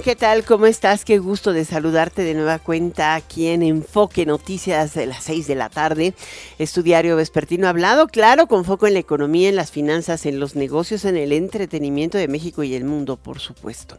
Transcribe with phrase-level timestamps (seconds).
[0.00, 0.44] ¿qué tal?
[0.44, 1.04] ¿Cómo estás?
[1.04, 5.54] Qué gusto de saludarte de nueva cuenta aquí en Enfoque Noticias de las 6 de
[5.54, 6.14] la tarde.
[6.58, 11.04] Estudiario Vespertino hablado, claro, con foco en la economía, en las finanzas, en los negocios,
[11.04, 13.98] en el entretenimiento de México y el mundo, por supuesto.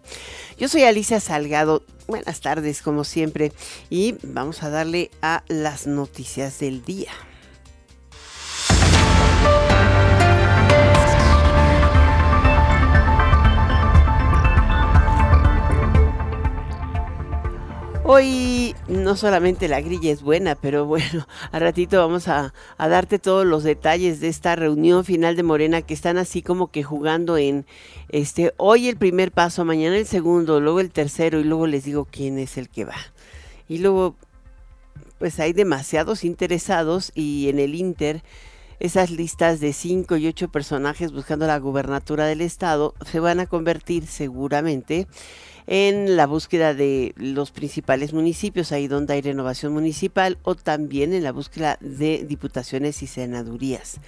[0.58, 1.82] Yo soy Alicia Salgado.
[2.08, 3.54] Buenas tardes, como siempre,
[3.90, 7.12] y vamos a darle a las noticias del día.
[18.08, 23.48] Hoy no solamente la grilla es buena, pero bueno, a ratito vamos a, darte todos
[23.48, 27.66] los detalles de esta reunión final de Morena que están así como que jugando en
[28.10, 32.06] este hoy el primer paso, mañana el segundo, luego el tercero y luego les digo
[32.06, 32.94] quién es el que va.
[33.68, 34.16] Y luego
[35.18, 38.22] pues hay demasiados interesados y en el Inter
[38.80, 43.48] esas listas de cinco y ocho personajes buscando la gubernatura del estado se van a
[43.48, 45.08] convertir seguramente
[45.68, 51.24] en la búsqueda de los principales municipios, ahí donde hay renovación municipal, o también en
[51.24, 54.00] la búsqueda de diputaciones y senadurías.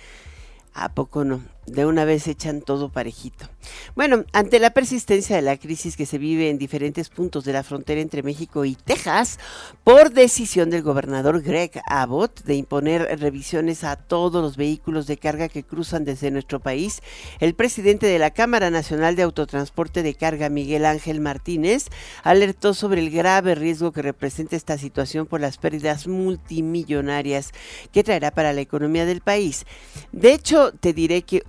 [0.73, 1.56] ¿A poco no?
[1.67, 3.49] De una vez echan todo parejito.
[3.95, 7.63] Bueno, ante la persistencia de la crisis que se vive en diferentes puntos de la
[7.63, 9.37] frontera entre México y Texas,
[9.83, 15.49] por decisión del gobernador Greg Abbott de imponer revisiones a todos los vehículos de carga
[15.49, 17.01] que cruzan desde nuestro país,
[17.39, 21.87] el presidente de la Cámara Nacional de Autotransporte de Carga, Miguel Ángel Martínez,
[22.23, 27.51] alertó sobre el grave riesgo que representa esta situación por las pérdidas multimillonarias
[27.91, 29.65] que traerá para la economía del país.
[30.13, 31.43] De hecho, te diré que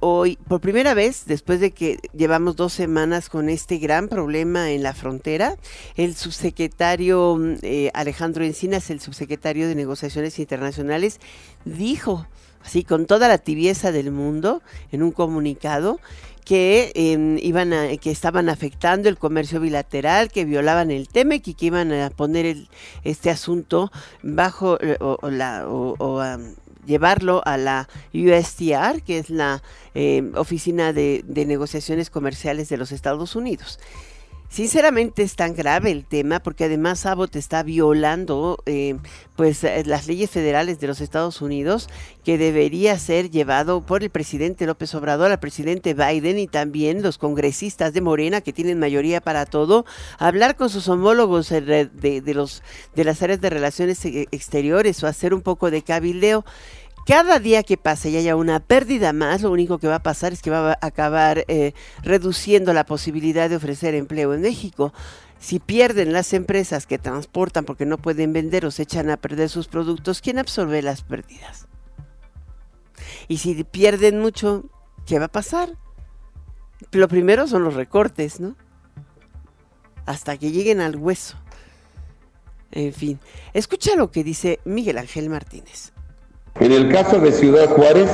[0.46, 4.94] por primera vez, después de que llevamos dos semanas con este gran problema en la
[4.94, 5.56] frontera,
[5.96, 11.20] el subsecretario mm, eh, Alejandro Encinas, el subsecretario de Negociaciones Internacionales,
[11.64, 12.26] dijo,
[12.62, 16.00] así con toda la tibieza del mundo, en un comunicado,
[16.44, 21.54] que em, iban a, que estaban afectando el comercio bilateral, que violaban el TEMEC y
[21.54, 22.56] que iban a poner
[23.04, 24.96] este asunto bajo eh,
[25.30, 25.66] la
[26.86, 29.62] llevarlo a la USTR, que es la
[29.94, 33.78] eh, Oficina de, de Negociaciones Comerciales de los Estados Unidos.
[34.50, 38.96] Sinceramente es tan grave el tema porque además Abbott está violando eh,
[39.36, 41.88] pues eh, las leyes federales de los Estados Unidos
[42.24, 47.18] que debería ser llevado por el presidente López Obrador, al presidente Biden y también los
[47.18, 49.84] congresistas de Morena que tienen mayoría para todo,
[50.18, 52.62] hablar con sus homólogos de, los
[52.94, 56.44] de las áreas de relaciones exteriores o hacer un poco de cabildeo
[57.08, 60.34] cada día que pase y haya una pérdida más, lo único que va a pasar
[60.34, 64.92] es que va a acabar eh, reduciendo la posibilidad de ofrecer empleo en México.
[65.40, 69.48] Si pierden las empresas que transportan porque no pueden vender o se echan a perder
[69.48, 71.66] sus productos, ¿quién absorbe las pérdidas?
[73.26, 74.66] Y si pierden mucho,
[75.06, 75.78] ¿qué va a pasar?
[76.90, 78.54] Lo primero son los recortes, ¿no?
[80.04, 81.38] Hasta que lleguen al hueso.
[82.70, 83.18] En fin,
[83.54, 85.94] escucha lo que dice Miguel Ángel Martínez.
[86.60, 88.10] En el caso de Ciudad Juárez,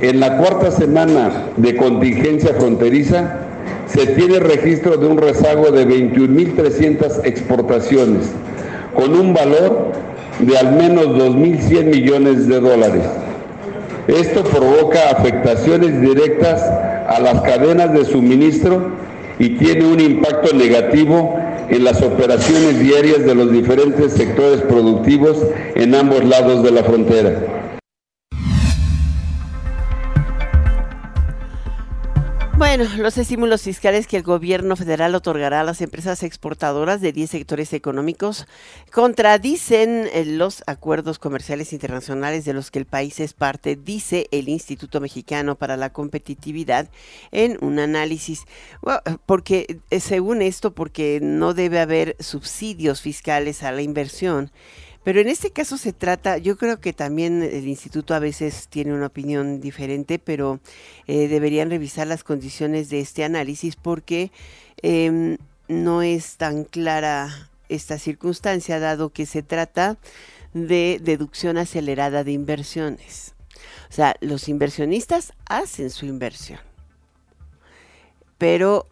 [0.00, 3.40] en la cuarta semana de contingencia fronteriza,
[3.86, 8.30] se tiene registro de un rezago de 21.300 exportaciones,
[8.94, 9.92] con un valor
[10.38, 13.04] de al menos 2.100 millones de dólares.
[14.06, 16.62] Esto provoca afectaciones directas
[17.08, 18.90] a las cadenas de suministro
[19.38, 21.36] y tiene un impacto negativo
[21.68, 25.38] en las operaciones diarias de los diferentes sectores productivos
[25.74, 27.61] en ambos lados de la frontera.
[32.62, 37.28] Bueno, los estímulos fiscales que el gobierno federal otorgará a las empresas exportadoras de 10
[37.28, 38.46] sectores económicos
[38.92, 44.48] contradicen eh, los acuerdos comerciales internacionales de los que el país es parte, dice el
[44.48, 46.88] Instituto Mexicano para la Competitividad
[47.32, 48.44] en un análisis.
[49.26, 54.52] porque eh, según esto, porque no debe haber subsidios fiscales a la inversión
[55.04, 58.94] pero en este caso se trata, yo creo que también el instituto a veces tiene
[58.94, 60.60] una opinión diferente, pero
[61.08, 64.30] eh, deberían revisar las condiciones de este análisis porque
[64.80, 69.96] em, no es tan clara esta circunstancia, dado que se trata
[70.54, 73.34] de deducción acelerada de inversiones.
[73.90, 76.60] O sea, los inversionistas hacen su inversión,
[78.38, 78.86] pero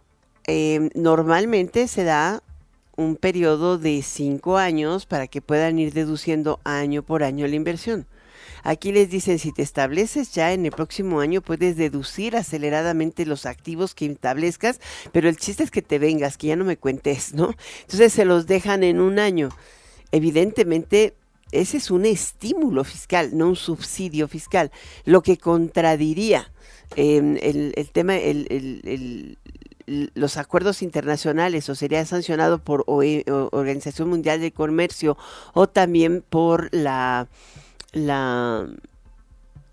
[0.45, 2.43] em, normalmente se da
[3.00, 8.06] un periodo de cinco años para que puedan ir deduciendo año por año la inversión.
[8.62, 13.47] Aquí les dicen, si te estableces ya en el próximo año, puedes deducir aceleradamente los
[13.47, 14.81] activos que establezcas,
[15.12, 17.55] pero el chiste es que te vengas, que ya no me cuentes, ¿no?
[17.82, 19.49] Entonces se los dejan en un año.
[20.12, 21.14] Evidentemente,
[21.53, 24.70] ese es un estímulo fiscal, no un subsidio fiscal,
[25.05, 26.53] lo que contradiría
[26.96, 29.38] em, el, tema, el,
[30.15, 35.17] los acuerdos internacionales o sería sancionado por OE, Organización Mundial del Comercio
[35.53, 37.29] o también por la
[37.93, 38.69] la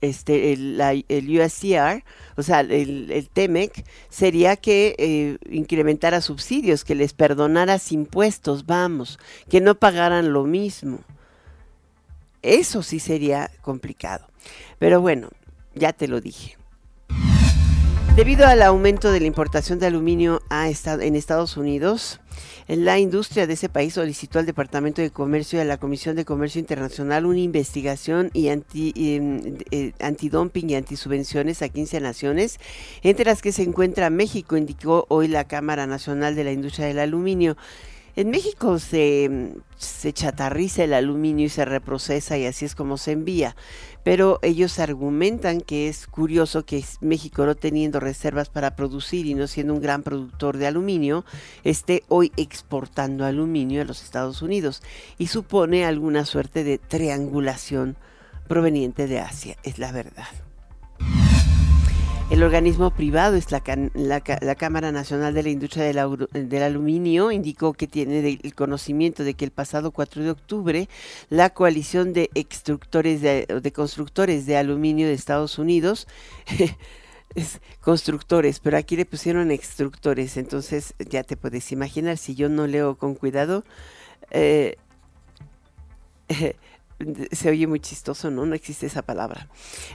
[0.02, 2.04] este, el, el USCR,
[2.36, 9.20] o sea, el, el TEMEC, sería que eh, incrementara subsidios, que les perdonaras impuestos, vamos,
[9.50, 11.00] que no pagaran lo mismo.
[12.42, 14.28] Eso sí sería complicado.
[14.78, 15.30] Pero bueno,
[15.74, 16.57] ya te lo dije.
[18.18, 22.20] Debido al aumento de la importación de aluminio a en Estados Unidos,
[22.68, 26.26] la industria de ese país solicitó al Departamento de Comercio y a la Comisión de
[26.26, 32.60] Comercio Internacional una investigación y anti, eh, antidumping y antisubvenciones a 15 naciones,
[33.04, 36.98] entre las que se encuentra México, indicó hoy la Cámara Nacional de la Industria del
[36.98, 37.56] Aluminio.
[38.18, 39.54] En México se,
[40.12, 43.56] chatarriza el aluminio y se reprocesa y así es como se envía
[44.04, 49.46] pero ellos argumentan que es curioso que México no teniendo reservas para producir y no
[49.46, 51.26] siendo un gran productor de aluminio,
[51.66, 54.82] esté hoy exportando aluminio a los Estados Unidos
[55.18, 57.98] y supone alguna suerte de triangulación
[58.48, 60.47] proveniente de Asia, es la verdad.
[62.30, 63.62] El organismo privado es la,
[64.56, 67.32] Cámara Nacional de la Industria del, Aluminio.
[67.32, 70.90] Indicó que tiene el conocimiento de que el pasado 4 de octubre
[71.30, 72.30] la coalición de,
[73.74, 76.06] constructores de aluminio de Estados Unidos
[77.36, 82.68] es constructores, pero aquí le pusieron extructores, entonces ya te puedes imaginar, si yo no
[82.68, 83.64] leo con cuidado,
[84.32, 84.76] eh,
[87.32, 88.46] se oye muy chistoso, ¿no?
[88.46, 89.48] No existe esa palabra.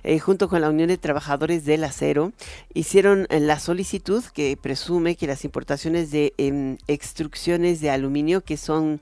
[0.05, 2.33] Eh, junto con la Unión de Trabajadores del Acero,
[2.75, 8.57] hicieron eh, la solicitud que presume que las importaciones de em, extrucciones de aluminio, que
[8.57, 9.01] son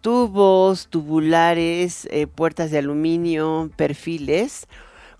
[0.00, 4.66] tubos, tubulares, eh, puertas de aluminio, perfiles,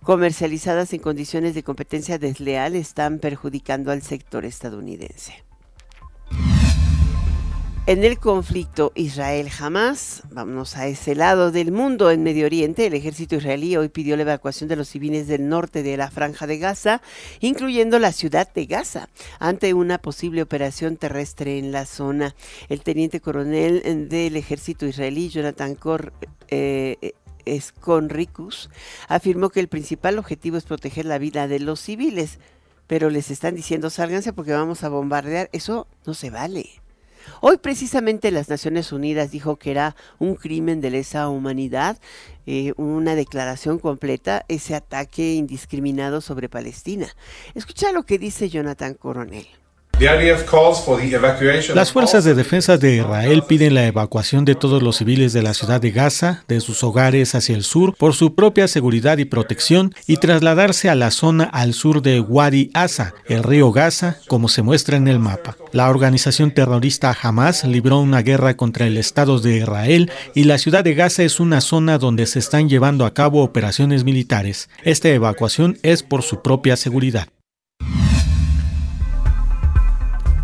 [0.02, 5.44] comercializadas en condiciones de competencia desleal, están perjudicando al sector estadounidense.
[7.84, 13.34] En el conflicto Israel-Hamas, vámonos a ese lado del mundo, en Medio Oriente, el ejército
[13.34, 17.02] israelí hoy pidió la evacuación de los civiles del norte de la franja de Gaza,
[17.40, 19.08] incluyendo la ciudad de Gaza,
[19.40, 22.37] ante una posible operación terrestre en la zona.
[22.69, 26.12] El teniente coronel del ejército israelí, Jonathan Kor,
[26.50, 27.14] eh,
[27.46, 28.70] Esconricus,
[29.08, 32.38] afirmó que el principal objetivo es proteger la vida de los civiles,
[32.87, 35.50] pero les están diciendo sálganse porque vamos a bombardear.
[35.52, 36.81] Eso no se vale.
[37.41, 41.99] Hoy precisamente las Naciones Unidas dijo que era un crimen de lesa humanidad,
[42.47, 47.09] eh, una declaración completa, ese ataque indiscriminado sobre Palestina.
[47.55, 49.47] Escucha lo que dice Jonathan Coronel.
[51.75, 55.55] Las fuerzas de defensa de Israel piden la evacuación de todos los civiles de la
[55.55, 59.94] ciudad de Gaza, de sus hogares hacia el sur, por su propia seguridad y protección,
[60.09, 64.62] y trasladarse a la zona al sur de Wadi Asa, el río Gaza, como se
[64.62, 65.56] muestra en el mapa.
[65.71, 70.83] La organización terrorista Hamas libró una guerra contra el Estado de Israel y la ciudad
[70.83, 74.69] de Gaza es una zona donde se están llevando a cabo operaciones militares.
[74.83, 77.29] Esta evacuación es por su propia seguridad.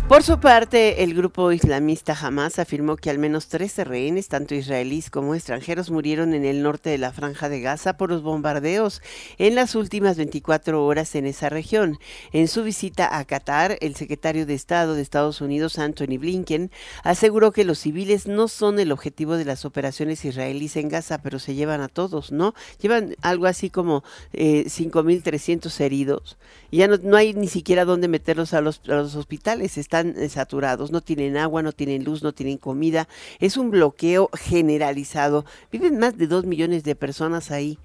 [0.09, 5.11] Por su parte, el grupo islamista Hamas afirmó que al menos 13 rehenes, tanto israelíes
[5.11, 9.03] como extranjeros, murieron en el norte de la franja de Gaza por los bombardeos
[9.37, 11.99] en las últimas 24 horas en esa región.
[12.31, 16.71] En su visita a Qatar, el secretario de Estado de Estados Unidos, Anthony Blinken,
[17.03, 21.37] aseguró que los civiles no son el objetivo de las operaciones israelíes en Gaza, pero
[21.37, 22.55] se llevan a todos, ¿no?
[22.81, 26.39] Llevan algo así como eh, 5.300 heridos.
[26.71, 29.77] Ya no, hay ni siquiera dónde meterlos a los, a los hospitales.
[29.77, 33.07] Están están saturados, no tienen agua, no tienen luz, no tienen comida.
[33.39, 35.45] Es un bloqueo generalizado.
[35.71, 37.79] Viven más de dos millones de personas ahí.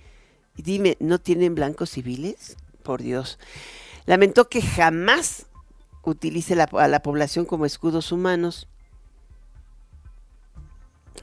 [0.56, 2.56] Dime, ¿no tienen blancos civiles?
[2.82, 3.38] Por Dios.
[4.06, 5.46] Lamentó que jamás
[6.02, 8.68] utilice a la población como escudos humanos.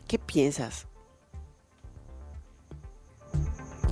[0.07, 0.87] ¿Qué piensas?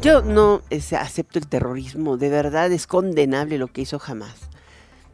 [0.01, 0.61] Yo no
[0.97, 4.49] acepto el terrorismo, de verdad es condenable lo que hizo jamás.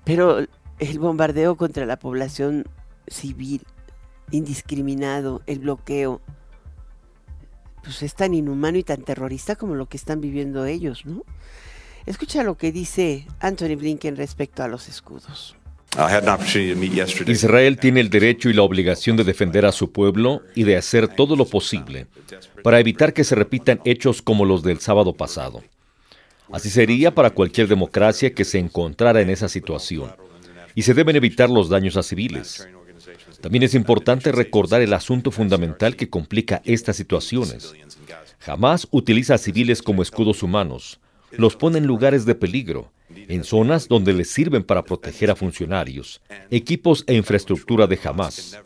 [0.04, 0.46] Pero
[0.80, 2.66] el bombardeo contra la población
[3.08, 3.62] civil,
[4.32, 6.22] indiscriminado, el bloqueo,
[7.84, 11.24] pues es tan inhumano y tan terrorista como lo que están viviendo ellos, ¿no?
[12.06, 15.56] Escucha lo que dice Anthony Blinken respecto a los escudos.
[17.28, 21.08] Israel tiene el derecho y la obligación de defender a su pueblo y de hacer
[21.08, 22.08] todo lo posible
[22.64, 25.64] para evitar que se repitan hechos como los del sábado pasado.
[26.52, 30.12] Así sería para cualquier democracia que se encontrara en esa situación
[30.76, 32.68] y se deben evitar los daños a civiles.
[33.42, 37.74] También es importante recordar el asunto fundamental que complica estas situaciones.
[38.40, 41.00] Jamás utiliza a civiles como escudos humanos,
[41.32, 46.22] los pone en lugares de peligro en zonas donde les sirven para proteger a funcionarios,
[46.50, 48.58] equipos e infraestructura de Hamas.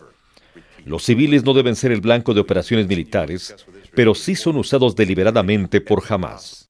[0.86, 3.56] Los civiles no deben ser el blanco de operaciones militares,
[3.94, 6.69] pero sí son usados deliberadamente por Hamas.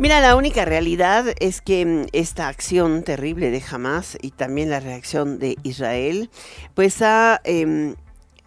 [0.00, 4.80] Mira, la única realidad es que mm, esta acción terrible de Hamas y también la
[4.80, 6.30] reacción de Israel,
[6.74, 7.96] pues ha em,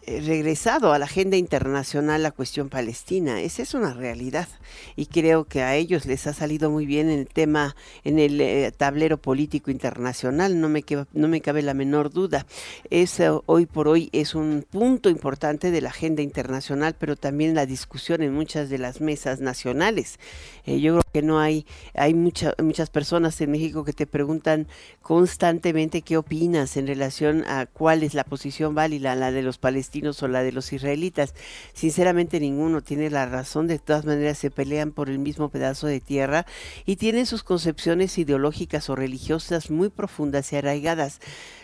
[0.08, 3.42] regresado a la agenda internacional la cuestión palestina.
[3.42, 4.48] Esa es una realidad
[4.96, 8.72] y creo que a ellos les ha salido muy bien el tema en el eh,
[8.76, 10.84] tablero político internacional, no me,
[11.14, 12.46] no me cabe la menor duda.
[12.90, 17.66] Eso hoy por hoy es un punto importante de la agenda internacional, pero también la
[17.66, 20.20] discusión en muchas de las mesas nacionales.
[20.66, 24.68] Eh, yo creo que no hay, hay muchas muchas personas en México que te preguntan
[25.02, 29.93] constantemente qué opinas en relación a cuál es la posición válida, la de los palestinos
[29.94, 31.36] o la de los israelitas.
[31.74, 36.00] Sinceramente ninguno tiene la razón, de todas maneras se pelean por el mismo pedazo de
[36.00, 36.46] tierra
[36.86, 41.20] y tienen sus concepciones ideológicas o religiosas muy profundas y arraigadas.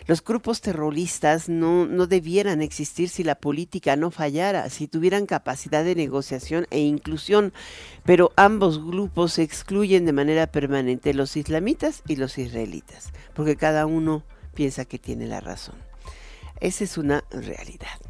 [0.06, 5.84] Los grupos terroristas no, no debieran existir si la política no fallara, si tuvieran capacidad
[5.84, 7.52] de negociación e inclusión,
[8.04, 14.22] pero ambos grupos excluyen de manera permanente, los islamitas y los israelitas, porque cada uno
[14.54, 15.76] piensa que tiene la razón.
[16.60, 18.09] Esa es una realidad.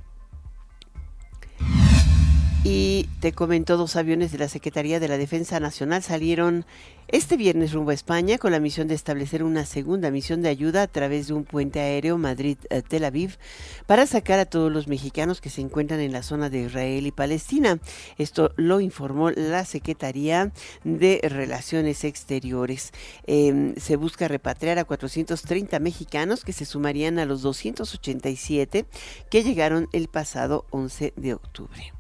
[2.63, 6.67] Y te comento, dos aviones de la Secretaría de la Defensa Nacional salieron
[7.09, 10.83] este viernes rumbo a España con la misión de establecer una segunda misión de ayuda
[10.83, 13.39] a través de un puente aéreo Madrid-Tel Aviv
[13.87, 17.13] para sacar a todos los mexicanos que se encuentran en la zona de Israel y
[17.13, 17.81] Palestina.
[18.19, 20.53] Esto lo informó la Secretaría
[20.85, 22.93] de Relaciones Exteriores.
[23.27, 28.85] Em, se busca repatriar a 430 mexicanos que se sumarían a los 287
[29.31, 32.00] que llegaron el pasado 11 de octubre.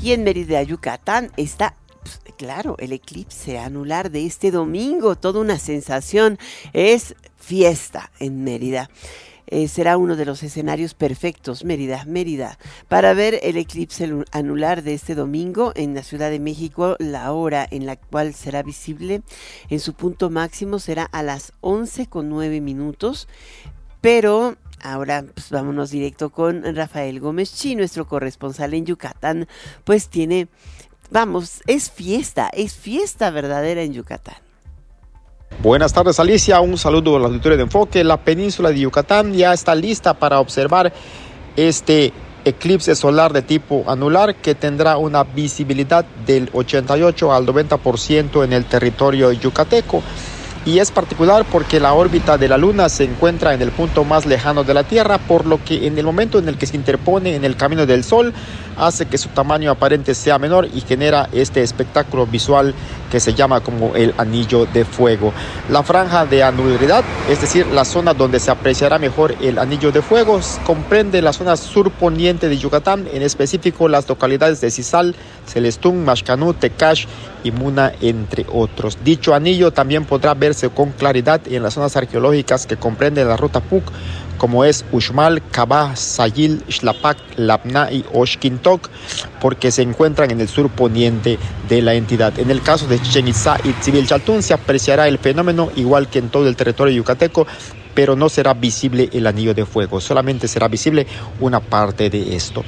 [0.00, 5.58] Y en Mérida, Yucatán, está pues, claro, el eclipse anular de este domingo, toda una
[5.58, 6.38] sensación,
[6.72, 8.88] es fiesta en Mérida.
[9.50, 14.94] Eh, será uno de los escenarios perfectos, Mérida, Mérida, para ver el eclipse anular de
[14.94, 16.96] este domingo en la Ciudad de México.
[16.98, 19.22] La hora en la cual será visible
[19.70, 23.26] en su punto máximo será a las 11 con 9 minutos,
[24.00, 29.48] pero Ahora pues vámonos directo con Rafael Gómez Chi, nuestro corresponsal en Yucatán,
[29.84, 30.48] pues tiene,
[31.10, 34.36] vamos, es fiesta, es fiesta verdadera en Yucatán.
[35.62, 38.04] Buenas tardes Alicia, un saludo al auditorio de Enfoque.
[38.04, 40.92] La península de Yucatán ya está lista para observar
[41.56, 42.12] este
[42.44, 48.64] eclipse solar de tipo anular que tendrá una visibilidad del 88 al 90% en el
[48.66, 50.02] territorio yucateco
[50.68, 54.26] y es particular porque la órbita de la Luna se encuentra en el punto más
[54.26, 57.36] lejano de la Tierra, por lo que en el momento en el que se interpone
[57.36, 58.34] en el camino del Sol,
[58.76, 62.74] hace que su tamaño aparente sea menor y genera este espectáculo visual
[63.10, 65.32] que se llama como el anillo de fuego.
[65.70, 70.02] La franja de anularidad, es decir, la zona donde se apreciará mejor el anillo de
[70.02, 75.14] fuego, comprende la zona surponiente de Yucatán, en específico las localidades de Cisal,
[75.46, 77.06] Celestún, Mashcanú, Tecash
[77.44, 78.98] y Muna, entre otros.
[79.04, 83.60] Dicho anillo también podrá verse con claridad en las zonas arqueológicas que comprenden la ruta
[83.60, 83.84] PUC,
[84.38, 88.88] como es Uxmal, Cabá, Sayil, Xlapac, Labna y Oshkintok,
[89.40, 92.38] porque se encuentran en el sur poniente de la entidad.
[92.38, 96.48] En el caso de Chichen y Chaltún se apreciará el fenómeno igual que en todo
[96.48, 97.46] el territorio yucateco,
[97.94, 101.04] pero no será visible el anillo de fuego, solamente será visible
[101.40, 102.62] una parte de esto.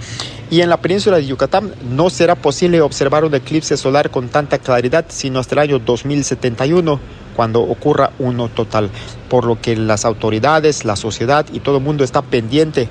[0.51, 4.59] Y en la península de Yucatán no será posible observar un eclipse solar con tanta
[4.59, 8.91] claridad sino hasta el año 2071 cuando ocurra uno total,
[9.29, 12.89] por lo que las autoridades, la sociedad y todo el mundo está pendiente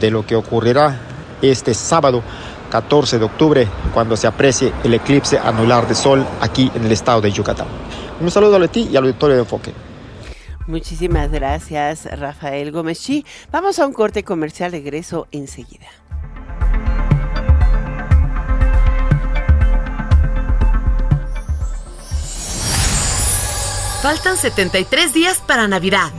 [0.00, 1.00] de lo que ocurrirá
[1.42, 2.22] este sábado
[2.70, 7.20] 14 de octubre cuando se aprecie el eclipse anular de sol aquí en el estado
[7.20, 7.68] de Yucatán.
[8.20, 9.72] Un saludo a ti y al auditorio de Enfoque.
[10.66, 13.06] Muchísimas gracias, Rafael Gómez.
[13.52, 15.86] vamos a un corte comercial, regreso enseguida.
[24.06, 26.12] Faltan 73 días para Navidad.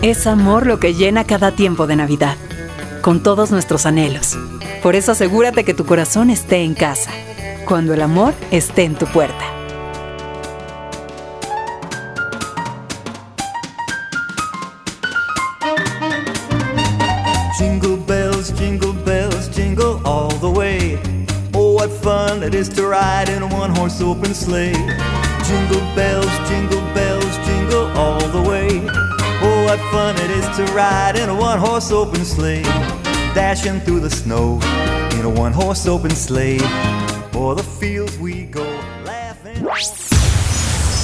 [0.00, 2.38] Es amor lo que llena cada tiempo de Navidad,
[3.02, 4.38] con todos nuestros anhelos.
[4.82, 7.10] Por eso asegúrate que tu corazón esté en casa,
[7.66, 9.44] cuando el amor esté en tu puerta.
[17.58, 20.98] Jingle bells, jingle bells, jingle all the way.
[21.52, 24.72] Oh, what fun it is to ride in a one horse open sleigh.
[25.50, 28.68] Jingle bells, jingle bells, jingle all the way.
[29.42, 32.62] Oh, what fun it is to ride in a one horse open sleigh.
[33.34, 34.60] Dashing through the snow
[35.18, 36.60] in a one horse open sleigh.
[37.32, 38.62] For the fields we go
[39.04, 39.64] laughing.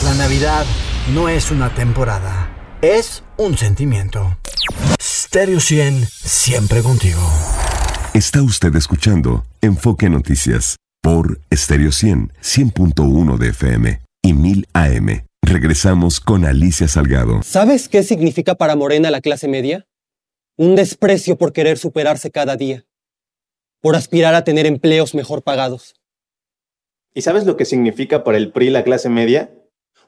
[0.04, 0.64] La Navidad
[1.12, 2.48] no es una temporada,
[2.82, 4.36] es un sentimiento.
[5.00, 7.20] Stereo 100, siempre contigo.
[8.14, 15.24] Está usted escuchando Enfoque Noticias por Stereo 100, 100.1 de FM y 1000 AM.
[15.40, 17.44] Regresamos con Alicia Salgado.
[17.44, 19.86] ¿Sabes qué significa para Morena la clase media?
[20.56, 22.84] Un desprecio por querer superarse cada día,
[23.80, 25.94] por aspirar a tener empleos mejor pagados.
[27.14, 29.54] ¿Y sabes lo que significa para el PRI la clase media?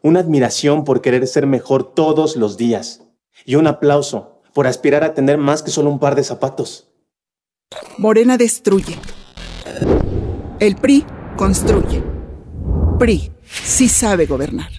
[0.02, 3.04] Una admiración por querer ser mejor todos los días.
[3.44, 6.88] Y un aplauso por aspirar a tener más que solo un par de zapatos.
[7.98, 8.98] Morena destruye.
[10.58, 11.06] El PRI
[11.36, 12.02] construye.
[12.98, 14.70] PRI sí sabe gobernar.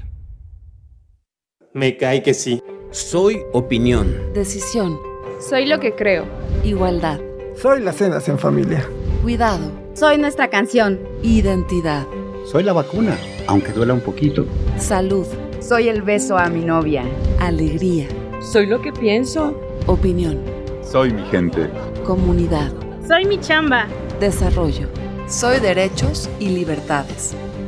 [1.74, 2.62] Me cae que sí.
[2.92, 4.34] Soy opinión.
[4.34, 5.00] Decisión.
[5.40, 6.26] Soy lo que creo.
[6.64, 7.20] Igualdad.
[7.56, 8.88] Soy las cenas en familia.
[9.22, 9.72] Cuidado.
[9.94, 11.00] Soy nuestra canción.
[11.22, 12.08] Identidad.
[12.46, 14.46] Soy la vacuna, aunque duela un poquito.
[14.78, 15.28] Salud.
[15.60, 17.04] Soy el beso a mi novia.
[17.40, 18.08] Alegría.
[18.42, 19.60] Soy lo que pienso.
[19.86, 20.40] Opinión.
[20.82, 21.70] Soy mi gente.
[22.06, 22.72] Comunidad.
[23.08, 23.88] Soy mi chamba.
[24.20, 24.88] Desarrollo.
[25.28, 27.36] Soy derechos y libertades.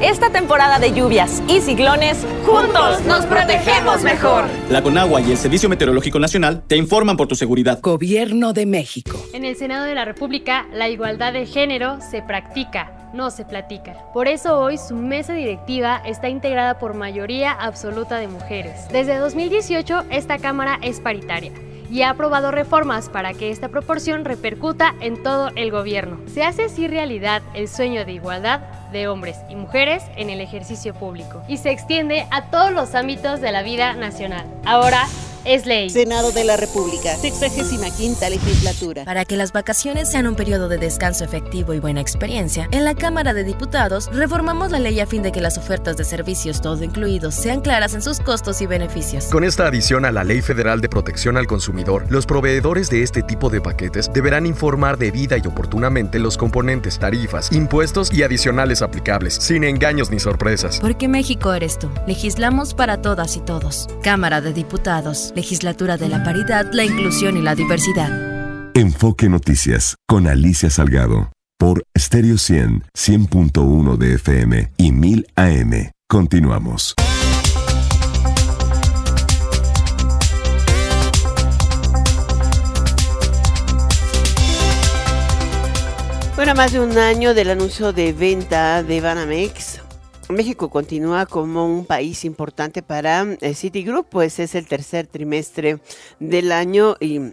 [0.00, 4.44] Esta temporada de lluvias y ciclones, juntos nos protegemos mejor.
[4.70, 7.80] La Conagua y el Servicio Meteorológico Nacional te informan por tu seguridad.
[7.82, 9.18] Gobierno de México.
[9.32, 13.96] En el Senado de la República, la igualdad de género se practica, no se platica.
[14.14, 18.86] Por eso hoy su mesa directiva está integrada por mayoría absoluta de mujeres.
[18.92, 21.50] Desde 2018, esta Cámara es paritaria
[21.90, 26.18] y ha aprobado reformas para que esta proporción repercuta en todo el gobierno.
[26.26, 28.60] Se hace así realidad el sueño de igualdad
[28.92, 33.40] de hombres y mujeres en el ejercicio público y se extiende a todos los ámbitos
[33.40, 34.46] de la vida nacional.
[34.64, 35.06] Ahora
[35.48, 35.88] es ley.
[35.88, 39.04] Senado de la República, 65 legislatura.
[39.04, 42.94] Para que las vacaciones sean un periodo de descanso efectivo y buena experiencia, en la
[42.94, 46.84] Cámara de Diputados reformamos la ley a fin de que las ofertas de servicios todo
[46.84, 49.24] incluidos sean claras en sus costos y beneficios.
[49.26, 53.22] Con esta adición a la Ley Federal de Protección al Consumidor, los proveedores de este
[53.22, 59.34] tipo de paquetes deberán informar debida y oportunamente los componentes, tarifas, impuestos y adicionales aplicables,
[59.34, 60.78] sin engaños ni sorpresas.
[60.80, 61.88] Porque México eres tú.
[62.06, 63.88] Legislamos para todas y todos.
[64.02, 65.32] Cámara de Diputados.
[65.38, 68.10] Legislatura de la Paridad, la Inclusión y la Diversidad.
[68.74, 75.90] Enfoque Noticias con Alicia Salgado por Stereo 100, 100.1 de FM y 1000 AM.
[76.08, 76.94] Continuamos.
[86.34, 89.77] Bueno, más de un año del anuncio de venta de Banamex,
[90.30, 95.78] México continúa como un país importante para eh, Citigroup, pues es el tercer trimestre
[96.20, 97.32] del año y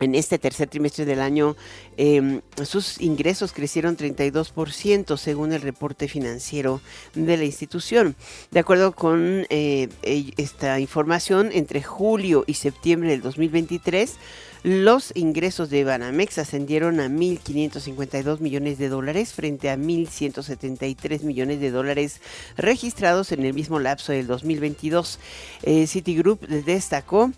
[0.00, 1.56] en este tercer trimestre del año,
[1.96, 6.80] eh, sus ingresos crecieron 32% según el reporte financiero
[7.14, 8.14] de la institución.
[8.50, 9.88] De acuerdo con eh,
[10.36, 14.14] esta información, entre julio y septiembre del 2023,
[14.62, 21.70] los ingresos de Banamex ascendieron a 1.552 millones de dólares frente a 1.173 millones de
[21.70, 22.20] dólares
[22.56, 25.18] registrados en el mismo lapso del 2022.
[25.62, 27.32] Eh, Citigroup destacó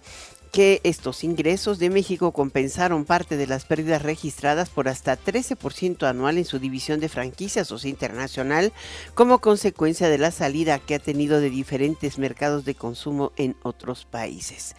[0.50, 6.38] que estos ingresos de México compensaron parte de las pérdidas registradas por hasta 13% anual
[6.38, 8.72] en su división de franquicias o internacional
[9.14, 14.04] como consecuencia de la salida que ha tenido de diferentes mercados de consumo en otros
[14.04, 14.74] países.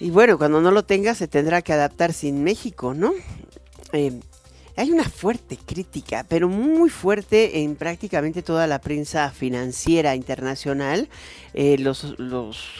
[0.00, 3.12] Y bueno, cuando no lo tenga se tendrá que adaptar sin México, ¿no?
[3.92, 4.20] Eh,
[4.76, 11.08] hay una fuerte crítica, pero muy fuerte en prácticamente toda la prensa financiera internacional,
[11.52, 12.16] eh, los,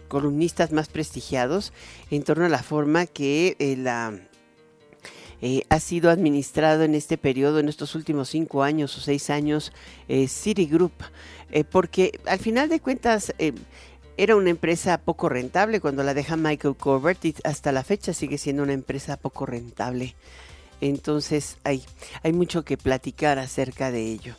[0.08, 1.72] columnistas más prestigiados,
[2.10, 4.18] en torno a la forma que eh, la,
[5.68, 9.72] ha sido administrado en este periodo, en estos últimos cinco años o seis años,
[10.08, 10.94] Citigroup,
[11.70, 13.32] porque al final de cuentas
[14.16, 18.38] era una empresa poco rentable cuando la deja Michael Corbett y hasta la fecha sigue
[18.38, 20.14] siendo una empresa poco rentable.
[20.80, 21.82] Entonces hay,
[22.22, 24.36] hay mucho que platicar acerca de ello.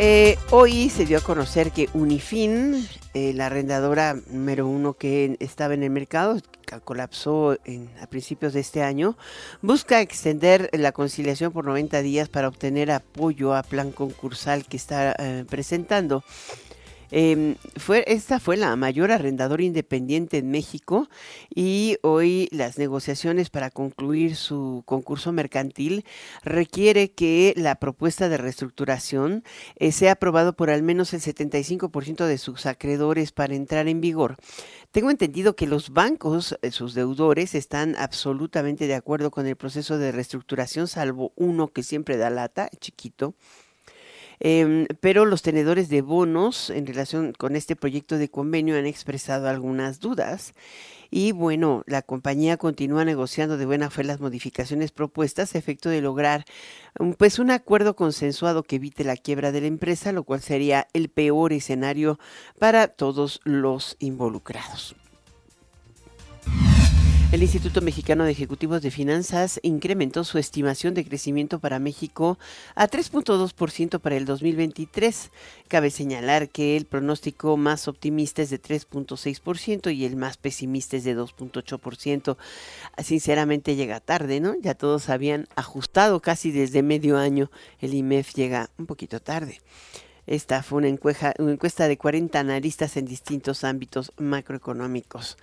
[0.00, 5.74] Eh, hoy se dio a conocer que Unifin, eh, la arrendadora número uno que estaba
[5.74, 9.18] en el mercado, que colapsó en, a principios de este año,
[9.60, 15.16] busca extender la conciliación por 90 días para obtener apoyo a plan concursal que está
[15.18, 16.22] eh, presentando.
[17.10, 21.08] Eh, fue, esta fue la mayor arrendadora independiente en México
[21.54, 26.04] y hoy las negociaciones para concluir su concurso mercantil
[26.42, 29.44] requiere que la propuesta de reestructuración
[29.76, 34.36] eh, sea aprobado por al menos el 75% de sus acreedores para entrar en vigor.
[34.90, 39.98] Tengo entendido que los bancos, eh, sus deudores, están absolutamente de acuerdo con el proceso
[39.98, 43.34] de reestructuración, salvo uno que siempre da lata, chiquito.
[44.40, 49.48] Em, pero los tenedores de bonos en relación con este proyecto de convenio han expresado
[49.48, 50.54] algunas dudas.
[51.10, 56.02] Y bueno, la compañía continúa negociando de buena fe las modificaciones propuestas a efecto de
[56.02, 56.44] lograr
[56.98, 60.86] um, pues un acuerdo consensuado que evite la quiebra de la empresa, lo cual sería
[60.92, 62.18] el peor escenario
[62.58, 64.94] para todos los involucrados.
[67.30, 72.38] El Instituto Mexicano de Ejecutivos de Finanzas incrementó su estimación de crecimiento para México
[72.74, 75.30] a 3.2% para el 2023.
[75.68, 81.04] Cabe señalar que el pronóstico más optimista es de 3.6% y el más pesimista es
[81.04, 82.38] de 2.8%.
[83.04, 84.54] Sinceramente llega tarde, ¿no?
[84.58, 87.50] Ya todos habían ajustado casi desde medio año.
[87.78, 89.60] El IMEF llega un poquito tarde.
[90.26, 95.36] Esta fue una encuesta, una encuesta de 40 analistas en distintos ámbitos macroeconómicos.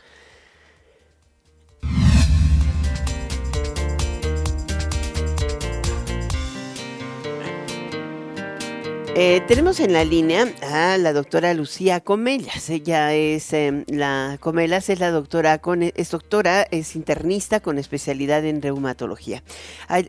[9.18, 12.70] Eh, tenemos en la línea a la doctora Lucía Comelas.
[12.70, 18.44] Ella es eh, la Comelas es la doctora con es doctora es internista con especialidad
[18.44, 19.42] en reumatología.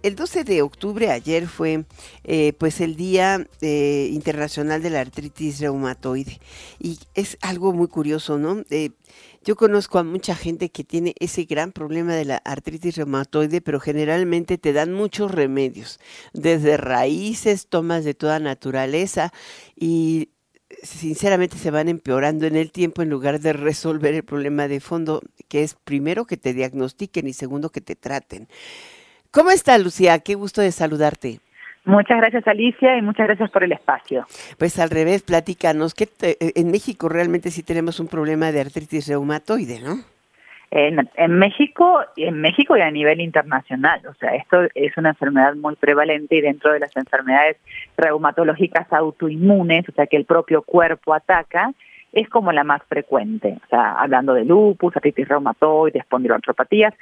[0.03, 1.85] El 12 de octubre ayer fue
[2.25, 6.41] eh, pues el día eh, internacional de la artritis reumatoide
[6.81, 8.65] y es algo muy curioso, ¿no?
[9.47, 13.79] Yo conozco a mucha gente que tiene ese gran problema de la artritis reumatoide, pero
[13.79, 16.01] generalmente te dan muchos remedios,
[16.33, 19.33] desde raíces, tomas de toda naturaleza
[19.77, 20.31] y
[20.83, 25.23] sinceramente se van empeorando en el tiempo en lugar de resolver el problema de fondo,
[25.47, 28.49] que es primero que te diagnostiquen y segundo que te traten.
[29.31, 30.19] ¿Cómo está Lucía?
[30.19, 31.41] Qué gusto de saludarte.
[31.87, 34.27] Muchas gracias Alicia y muchas gracias por el espacio.
[34.59, 39.81] Pues al revés, platícanos, que en México realmente sí tenemos un problema de artritis reumatoide,
[39.81, 39.99] ¿no?
[40.73, 45.55] En, en, México, en México y a nivel internacional, o sea, esto es una enfermedad
[45.55, 47.57] muy prevalente y dentro de las enfermedades
[47.97, 51.71] reumatológicas autoinmunes, o sea, que el propio cuerpo ataca,
[52.13, 56.95] es como la más frecuente, o sea, hablando de lupus, artritis reumatoide, espondiloartropatías,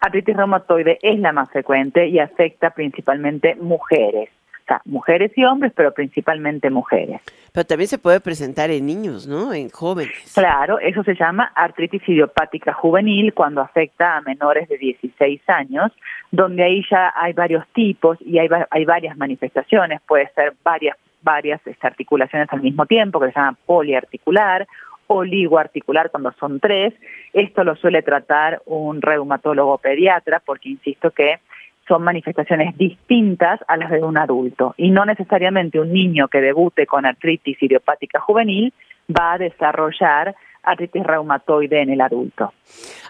[0.00, 4.30] artritis reumatoide es la más frecuente y afecta principalmente mujeres.
[4.62, 7.20] O sea, mujeres y hombres, pero principalmente mujeres.
[7.52, 9.52] Pero también se puede presentar en niños, ¿no?
[9.52, 10.32] En jóvenes.
[10.32, 15.90] Claro, eso se llama artritis idiopática juvenil cuando afecta a menores de 16 años,
[16.30, 20.00] donde ahí ya hay varios tipos y hay, hay varias manifestaciones.
[20.06, 24.66] Puede ser varias varias este, articulaciones al mismo tiempo, que se llama poliarticular,
[25.12, 26.94] oligoarticular cuando son tres.
[27.32, 31.40] Esto lo suele tratar un reumatólogo pediatra porque insisto que
[31.88, 36.86] son manifestaciones distintas a las de un adulto y no necesariamente un niño que debute
[36.86, 38.72] con artritis idiopática juvenil
[39.10, 42.52] va a desarrollar artritis reumatoide en el adulto.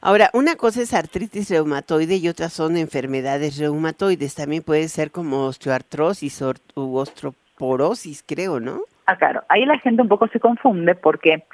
[0.01, 4.35] Ahora, una cosa es artritis reumatoide y otras son enfermedades reumatoides.
[4.35, 6.43] También puede ser como osteoartrosis
[6.75, 8.85] u osteoporosis, creo, ¿no?
[9.07, 9.43] Ah, claro.
[9.49, 11.45] Ahí la gente un poco se confunde porque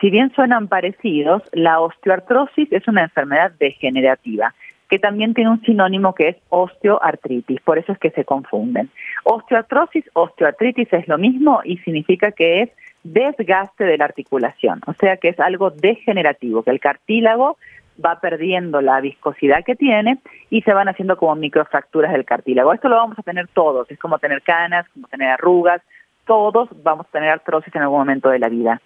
[0.00, 4.54] si bien suenan parecidos, la osteoartrosis es una enfermedad degenerativa
[4.88, 8.88] que también tiene un sinónimo que es osteoartritis, por eso es que se confunden.
[9.24, 12.70] Osteoartrosis, osteoartritis es lo mismo y significa que es
[13.02, 17.56] desgaste de la articulación, o sea que es algo degenerativo, que el cartílago
[18.04, 20.18] va perdiendo la viscosidad que tiene
[20.50, 22.72] y se van haciendo como microfracturas del cartílago.
[22.72, 25.82] Esto lo vamos a tener todos, es como tener canas, como tener arrugas,
[26.26, 28.80] todos vamos a tener artrosis en algún momento de la vida.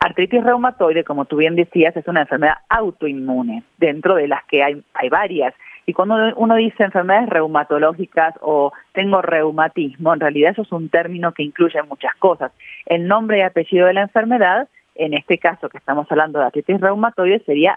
[0.00, 4.82] Artritis reumatoide, como tú bien decías, es una enfermedad autoinmune, dentro de las que hay,
[4.94, 5.54] hay varias.
[5.86, 11.32] Y cuando uno dice enfermedades reumatológicas o tengo reumatismo, en realidad eso es un término
[11.32, 12.52] que incluye muchas cosas.
[12.86, 16.80] El nombre y apellido de la enfermedad, en este caso que estamos hablando de artritis
[16.80, 17.76] reumatoide, sería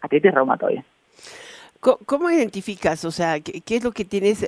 [0.00, 0.84] artritis reumatoide.
[1.80, 3.06] ¿Cómo identificas?
[3.06, 4.46] O sea, ¿qué, es lo que tienes?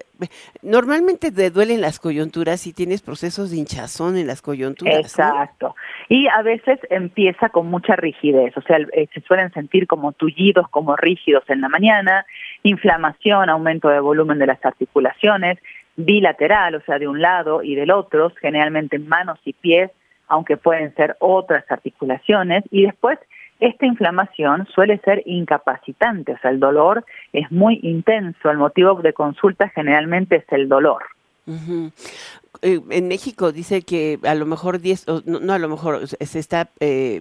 [0.60, 4.98] Normalmente te duelen las coyunturas y tienes procesos de hinchazón en las coyunturas.
[4.98, 5.74] Exacto.
[6.10, 10.68] Y a veces empieza con mucha rigidez, o sea, eh, se suelen sentir como tullidos,
[10.68, 12.26] como rígidos en la mañana,
[12.64, 15.58] inflamación, aumento de volumen de las articulaciones,
[15.96, 19.90] bilateral, o sea, de un lado y del otro, generalmente manos y pies,
[20.28, 23.18] aunque pueden ser otras articulaciones, y después
[23.62, 29.12] esta inflamación suele ser incapacitante, o sea, el dolor es muy intenso, el motivo de
[29.12, 31.02] consulta generalmente es el dolor.
[32.62, 36.70] Eh, en México dice que a lo mejor 10, no, a lo mejor, se está,
[36.80, 37.20] eh,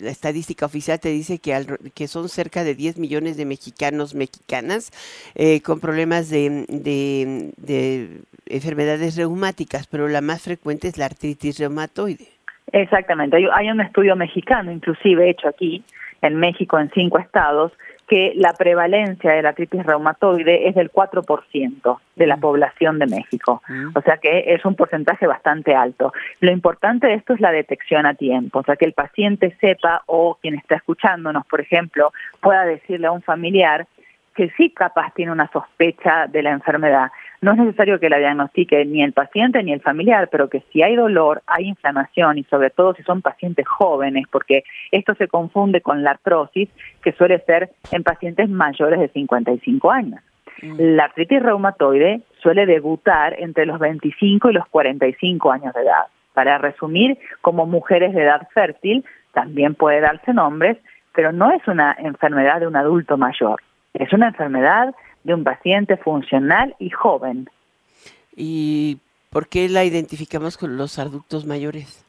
[0.00, 4.90] la estadística oficial te dice que, que son cerca de 10 millones de mexicanos, mexicanas,
[5.34, 12.28] eh, con problemas de, de, enfermedades reumáticas, pero la más frecuente es la artritis reumatoide.
[12.72, 15.84] Exactamente, hay un estudio mexicano, inclusive hecho aquí,
[16.22, 17.72] en México, en cinco estados,
[18.08, 22.40] que la prevalencia de la artritis reumatoide es del 4% de la mm.
[22.40, 23.62] población de México.
[23.68, 23.90] Mm.
[23.94, 26.12] O sea que es un porcentaje bastante alto.
[26.40, 30.02] Lo importante de esto es la detección a tiempo, o sea que el paciente sepa
[30.06, 33.86] o quien está escuchándonos, por ejemplo, pueda decirle a un familiar
[34.34, 37.10] que sí capaz tiene una sospecha de la enfermedad.
[37.42, 40.80] No es necesario que la diagnostique ni el paciente ni el familiar, pero que si
[40.80, 45.80] hay dolor, hay inflamación y sobre todo si son pacientes jóvenes, porque esto se confunde
[45.80, 46.68] con la artrosis,
[47.02, 50.20] que suele ser en pacientes mayores de 55 años.
[50.62, 50.76] Mm.
[50.94, 56.06] La artritis reumatoide suele debutar entre los 25 y los 45 años de edad.
[56.34, 60.78] Para resumir, como mujeres de edad fértil, también puede darse nombres,
[61.12, 63.60] pero no es una enfermedad de un adulto mayor.
[63.94, 67.48] Es una enfermedad de un paciente funcional y joven.
[68.36, 68.98] ¿Y
[69.30, 72.04] por qué la identificamos con los adultos mayores?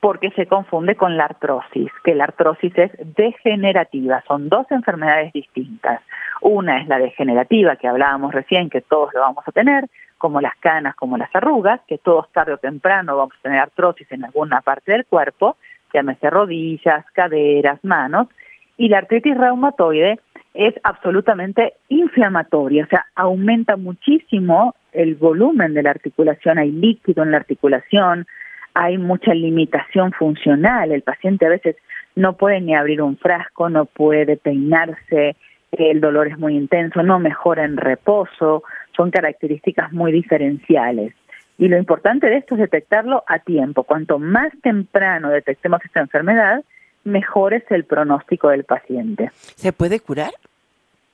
[0.00, 6.00] Porque se confunde con la artrosis, que la artrosis es degenerativa, son dos enfermedades distintas.
[6.40, 9.84] Una es la degenerativa, que hablábamos recién, que todos lo vamos a tener,
[10.16, 14.10] como las canas, como las arrugas, que todos tarde o temprano vamos a tener artrosis
[14.10, 15.56] en alguna parte del cuerpo,
[15.92, 18.28] llámese rodillas, caderas, manos,
[18.76, 20.20] y la artritis reumatoide
[20.54, 27.30] es absolutamente inflamatoria, o sea, aumenta muchísimo el volumen de la articulación, hay líquido en
[27.30, 28.26] la articulación,
[28.74, 31.76] hay mucha limitación funcional, el paciente a veces
[32.16, 35.36] no puede ni abrir un frasco, no puede peinarse,
[35.72, 38.64] el dolor es muy intenso, no mejora en reposo,
[38.96, 41.14] son características muy diferenciales.
[41.58, 43.84] Y lo importante de esto es detectarlo a tiempo.
[43.84, 46.64] Cuanto más temprano detectemos esta enfermedad,
[47.04, 49.30] mejor es el pronóstico del paciente.
[49.56, 50.30] ¿Se puede curar?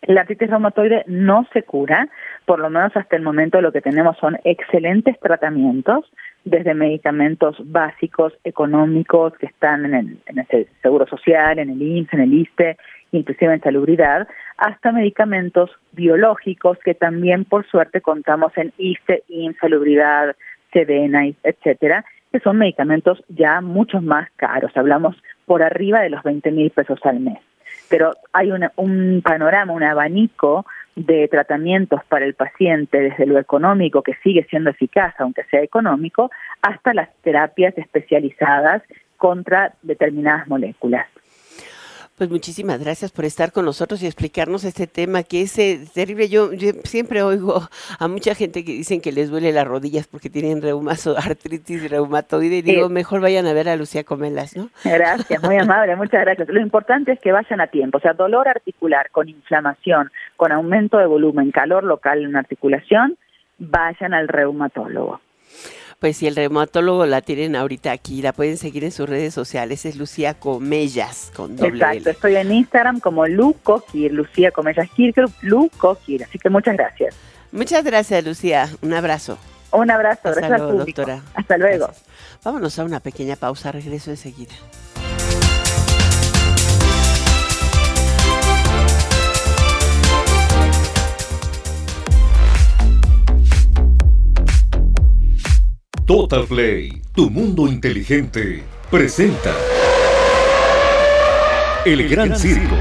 [0.03, 2.09] La artritis reumatoide no se cura,
[2.45, 6.05] por lo menos hasta el momento lo que tenemos son excelentes tratamientos,
[6.45, 12.13] desde medicamentos básicos, económicos, que están en el, en el Seguro Social, en el IMSS,
[12.13, 12.77] en el ISTE,
[13.11, 20.37] inclusive en salubridad, hasta medicamentos biológicos que también por suerte contamos en ISTE, IMSS, salubridad,
[20.73, 22.05] etcétera,
[22.41, 27.21] son medicamentos ya mucho más caros, hablamos por arriba de los 20 mil pesos al
[27.21, 27.39] mes.
[27.89, 34.15] Pero hay un panorama, un abanico de tratamientos para el paciente desde lo económico, que
[34.25, 36.31] sigue siendo eficaz, aunque sea económico,
[36.63, 38.83] hasta las terapias especializadas
[39.19, 41.07] contra determinadas moléculas.
[42.17, 46.31] Pues muchísimas gracias por estar con nosotros y explicarnos este tema que es eh, terrible.
[46.31, 46.49] Yo,
[46.85, 51.15] siempre oigo a mucha gente que dicen que les duele las rodillas porque tienen reumazo,
[51.19, 54.71] artritis reumatoide y digo, mejor vayan a ver a Lucía Comelas, ¿no?
[54.83, 56.49] Gracias, muy amable, muchas gracias.
[56.49, 60.97] Lo importante es que vayan a tiempo, o sea, dolor articular con inflamación, con aumento
[60.97, 63.19] de volumen, calor local en una articulación,
[63.59, 65.21] vayan al reumatólogo
[65.99, 69.87] pues si el reumatólogo la tienen ahorita aquí, la pueden seguir en sus redes sociales,
[69.87, 75.27] es Lucía Comellas con doble Exacto, estoy en Instagram como Lu Kokir, Lucía Comellas Kirker,
[75.43, 77.15] Lu Kokir, así que muchas gracias.
[77.53, 79.39] Muchas gracias, Lucía, un abrazo.
[79.73, 81.23] Un abrazo, gracias luego, doctora.
[81.35, 81.91] Hasta luego.
[82.45, 84.55] Vámonos a una pequeña pausa, regreso enseguida.
[96.07, 99.53] Total Play, tu mundo inteligente, presenta
[101.85, 102.77] El, Gran, Circo.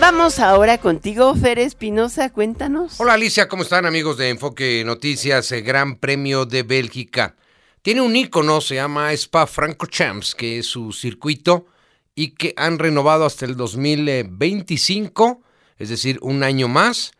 [0.00, 3.00] Vamos ahora contigo, Fer Espinosa, cuéntanos.
[3.00, 5.50] Hola Alicia, ¿cómo están amigos de Enfoque Noticias?
[5.50, 7.34] El Gran Premio de Bélgica.
[7.82, 11.66] Tiene un icono, se llama Spa Francorchamps, que es su circuito
[12.14, 15.42] y que han renovado hasta el 2025,
[15.78, 17.10] es decir, un año más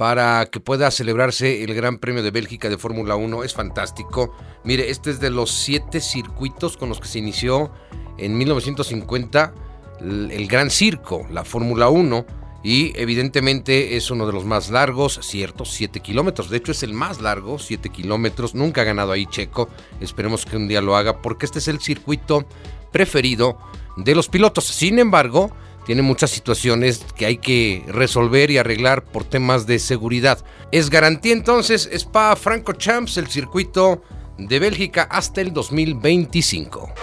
[0.00, 3.44] para que pueda celebrarse el Gran Premio de Bélgica de Fórmula 1.
[3.44, 4.34] Es fantástico.
[4.64, 7.70] Mire, este es de los siete circuitos con los que se inició
[8.16, 9.52] en 1950
[10.00, 12.24] el, Gran Circo, la Fórmula 1.
[12.64, 16.48] Y evidentemente es uno de los más largos, cierto, 7 kilómetros.
[16.48, 18.54] De hecho es el más largo, 7 kilómetros.
[18.54, 19.68] Nunca ha ganado ahí Checo.
[20.00, 22.46] Esperemos que un día lo haga porque este es el circuito
[22.90, 23.58] preferido
[23.98, 24.64] de los pilotos.
[24.64, 25.50] Sin embargo,
[25.86, 30.44] tiene muchas situaciones que hay que resolver y arreglar por temas de seguridad.
[30.72, 34.02] Es garantía entonces Spa Franco Champs, el circuito
[34.38, 36.94] de Bélgica hasta el 2025.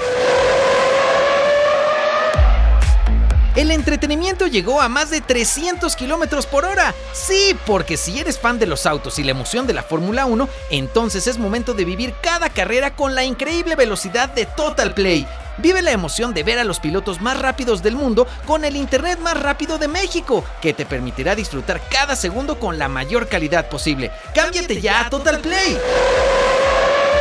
[3.57, 6.93] El entretenimiento llegó a más de 300 kilómetros por hora.
[7.11, 10.47] Sí, porque si eres fan de los autos y la emoción de la Fórmula 1,
[10.69, 15.25] entonces es momento de vivir cada carrera con la increíble velocidad de Total Play.
[15.57, 19.19] Vive la emoción de ver a los pilotos más rápidos del mundo con el Internet
[19.19, 24.11] más rápido de México, que te permitirá disfrutar cada segundo con la mayor calidad posible.
[24.35, 25.77] Cámbiate ya a Total Play.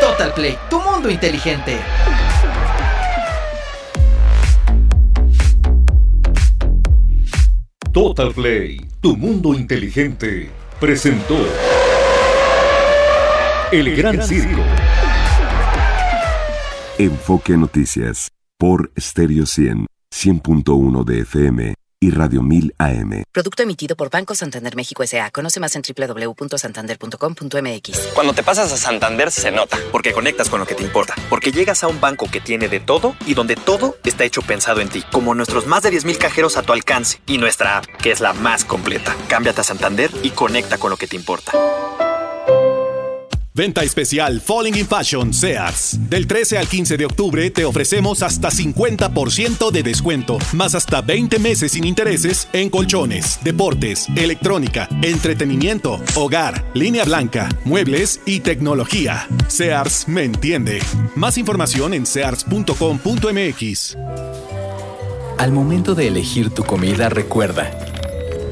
[0.00, 1.78] Total Play, tu mundo inteligente.
[7.92, 11.38] Total Play, tu mundo inteligente, presentó
[13.72, 14.60] El, Gran, Circo.
[16.98, 23.22] Enfoque Noticias por Stereo 100, 100.1 de FM y Radio 1000 AM.
[23.32, 25.30] Producto emitido por Banco Santander México S.A.
[25.30, 27.98] Conoce más en www.santander.com.mx.
[28.14, 31.52] Cuando te pasas a Santander se nota, porque conectas con lo que te importa, porque
[31.52, 34.88] llegas a un banco que tiene de todo y donde todo está hecho pensado en
[34.88, 38.20] ti, como nuestros más de 10.000 cajeros a tu alcance y nuestra app, que es
[38.20, 39.14] la más completa.
[39.28, 41.52] Cámbiate a Santander y conecta con lo que te importa.
[43.56, 45.96] Venta especial Falling in Fashion Sears.
[46.10, 51.38] Del 13 al 15 de octubre te ofrecemos hasta 50% de descuento, más hasta 20
[51.38, 59.26] meses sin intereses en colchones, deportes, electrónica, entretenimiento, hogar, línea blanca, muebles y tecnología.
[59.48, 60.82] Sears me entiende.
[61.14, 63.96] Más información en sears.com.mx.
[65.38, 67.70] Al momento de elegir tu comida, recuerda,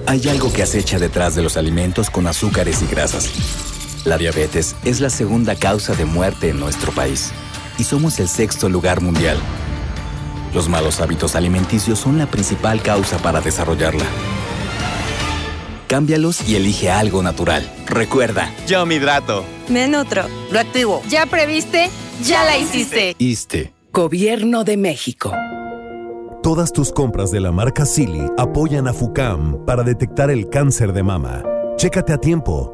[0.07, 3.31] hay algo que acecha detrás de los alimentos con azúcares y grasas.
[4.05, 7.33] La diabetes es la segunda causa de muerte en nuestro país
[7.79, 9.39] y somos el sexto lugar mundial.
[10.53, 14.05] Los malos hábitos alimenticios son la principal causa para desarrollarla.
[15.89, 17.69] Cámbialos y elige algo natural.
[17.87, 19.45] Recuerda, yo me hidrato.
[19.69, 20.25] Me nutro.
[20.51, 21.03] Lo activo.
[21.09, 21.89] ¿Ya previste?
[22.23, 23.15] Ya la hiciste.
[23.19, 23.73] ISTE.
[23.93, 25.33] Gobierno de México.
[26.43, 31.03] Todas tus compras de la marca Silly apoyan a FUCAM para detectar el cáncer de
[31.03, 31.43] mama.
[31.77, 32.74] Chécate a tiempo.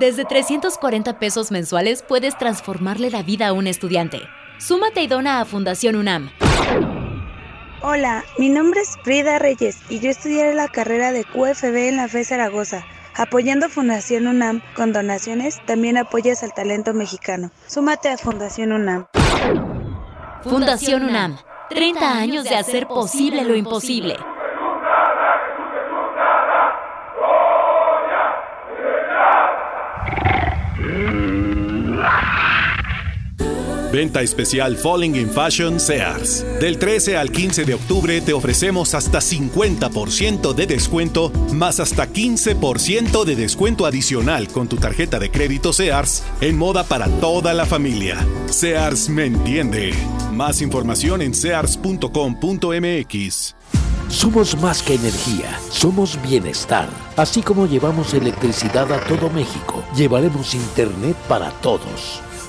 [0.00, 4.22] Desde 340 pesos mensuales puedes transformarle la vida a un estudiante.
[4.56, 6.30] Súmate y dona a Fundación UNAM.
[7.82, 12.08] Hola, mi nombre es Frida Reyes y yo estudiaré la carrera de QFB en la
[12.08, 12.82] FE Zaragoza.
[13.14, 17.50] Apoyando Fundación UNAM con donaciones, también apoyas al talento mexicano.
[17.66, 19.04] Súmate a Fundación UNAM.
[20.42, 21.36] Fundación UNAM.
[21.68, 24.16] 30 años de hacer posible lo imposible.
[33.92, 36.44] Venta especial Falling in Fashion Sears.
[36.60, 43.24] Del 13 al 15 de octubre te ofrecemos hasta 50% de descuento, más hasta 15%
[43.24, 48.24] de descuento adicional con tu tarjeta de crédito Sears en moda para toda la familia.
[48.46, 49.92] Sears me entiende.
[50.32, 51.96] Más información en sears.com.mx.
[54.08, 56.88] Somos más que energía, somos bienestar.
[57.16, 62.20] Así como llevamos electricidad a todo México, llevaremos Internet para todos.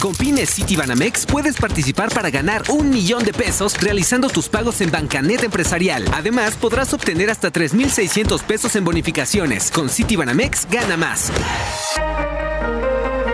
[0.00, 4.90] Con Pymes Citibanamex puedes participar para ganar un millón de pesos realizando tus pagos en
[4.90, 6.04] Bancanet Empresarial.
[6.12, 9.70] Además, podrás obtener hasta 3,600 pesos en bonificaciones.
[9.70, 11.32] Con Citibanamex, gana más.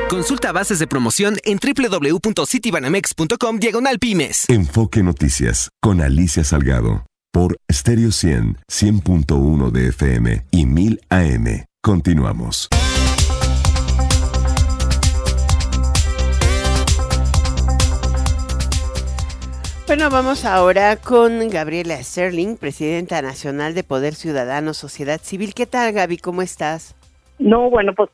[0.09, 4.45] Consulta bases de promoción en www.citibanamex.com diagonal pymes.
[4.49, 11.65] Enfoque Noticias con Alicia Salgado por Stereo 100, 100.1 de FM y 1000 AM.
[11.83, 12.69] Continuamos.
[19.93, 25.53] Bueno, vamos ahora con Gabriela Sterling, presidenta nacional de Poder Ciudadano, Sociedad Civil.
[25.53, 26.17] ¿Qué tal, Gaby?
[26.17, 26.97] ¿Cómo estás?
[27.39, 28.09] No, bueno, pues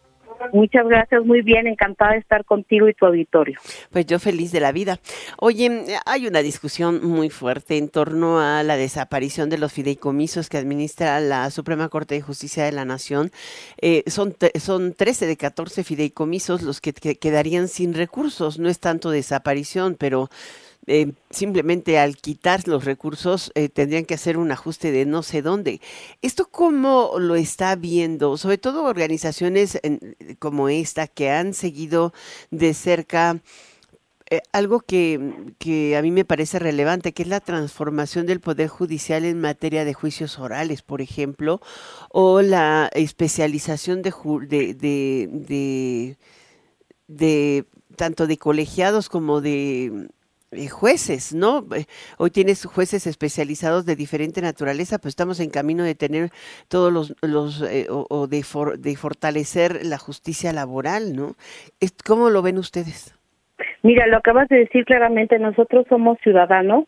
[0.52, 3.60] muchas gracias, muy bien, encantada de estar contigo y tu auditorio.
[3.92, 4.98] Pues yo feliz de la vida.
[5.38, 10.58] Oye, hay una discusión muy fuerte en torno a la desaparición de los fideicomisos que
[10.58, 13.30] administra la Suprema Corte de Justicia de la Nación.
[13.80, 18.58] Eh, son, son 13 de 14 fideicomisos los que, que quedarían sin recursos.
[18.58, 20.28] No es tanto desaparición, pero
[20.88, 25.42] eh, simplemente al quitar los recursos eh, tendrían que hacer un ajuste de no sé
[25.42, 25.80] dónde.
[26.22, 28.36] ¿Esto cómo lo está viendo?
[28.36, 29.80] Sobre todo organizaciones
[30.38, 32.12] como esta que han seguido
[32.50, 33.40] de cerca
[34.30, 38.68] eh, algo que, que, a mí me parece relevante, que es la transformación del Poder
[38.68, 41.62] Judicial en materia de juicios orales, por ejemplo,
[42.10, 44.12] o la especialización de,
[47.08, 47.66] de,
[47.96, 50.08] tanto de colegiados como de
[50.70, 51.64] jueces, ¿no?
[51.76, 51.84] Eh,
[52.16, 56.30] hoy tienes jueces especializados de diferente naturaleza, pues estamos en camino de tener
[56.68, 58.44] todos los, los eh, o, de,
[58.78, 61.34] de fortalecer la justicia laboral, ¿no?
[62.06, 63.14] ¿Cómo lo ven ustedes?
[63.82, 66.84] Mira, lo acabas de decir claramente, nosotros somos ciudadanos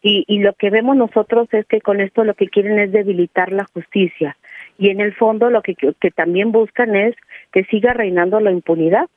[0.00, 3.52] y, y lo que vemos nosotros es que con esto lo que quieren es debilitar
[3.52, 4.36] la justicia
[4.78, 7.14] y en el fondo lo que también buscan es
[7.52, 9.08] que siga reinando la impunidad.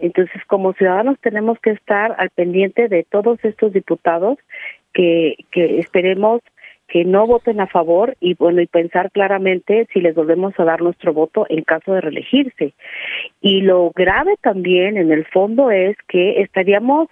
[0.00, 4.38] Entonces, como ciudadanos tenemos que estar al pendiente de todos estos diputados
[4.92, 6.40] que, que esperemos
[6.88, 10.82] que no voten a favor y bueno y pensar claramente si les volvemos a dar
[10.82, 12.74] nuestro voto en caso de reelegirse.
[13.40, 17.08] Y lo grave también en el fondo es que estaríamos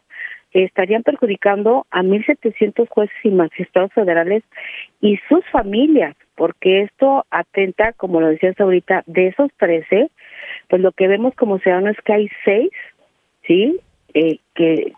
[0.53, 4.43] estarían perjudicando a 1.700 jueces y magistrados federales
[5.01, 10.09] y sus familias, porque esto atenta, como lo decías ahorita, de esos 13,
[10.69, 12.71] pues lo que vemos como ciudadanos es que hay seis,
[13.47, 13.81] ¿sí?
[14.15, 14.93] Eh, que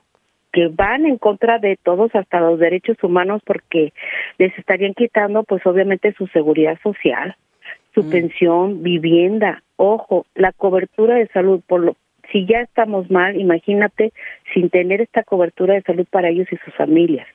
[0.53, 3.93] que van en contra de todos hasta los derechos humanos porque
[4.39, 7.37] les estarían quitando pues obviamente su seguridad social,
[7.95, 8.11] su mm.
[8.11, 11.97] pensión, vivienda, ojo, la cobertura de salud por lo
[12.31, 14.13] si ya estamos mal, imagínate
[14.53, 17.27] sin tener esta cobertura de salud para ellos y sus familias.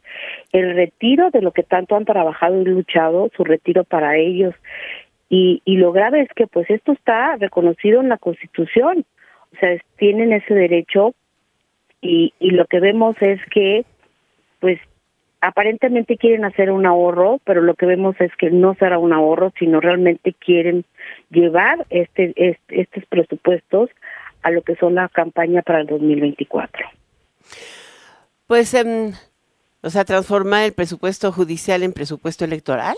[0.52, 4.54] El retiro de lo que tanto han trabajado y luchado, su retiro para ellos.
[5.30, 9.06] Y, y lo grave es que pues esto está reconocido en la Constitución.
[9.54, 11.14] O sea, tienen ese derecho
[12.02, 13.86] y, y lo que vemos es que
[14.60, 14.80] pues
[15.42, 19.54] aparentemente quieren hacer un ahorro, pero lo que vemos es que no será un ahorro,
[19.60, 20.86] sino realmente quieren
[21.30, 23.90] llevar este, este estos presupuestos
[24.46, 26.88] a lo que son la campaña para el 2024.
[28.46, 29.12] Pues, eh,
[29.82, 32.96] o sea, transformar el presupuesto judicial en presupuesto electoral.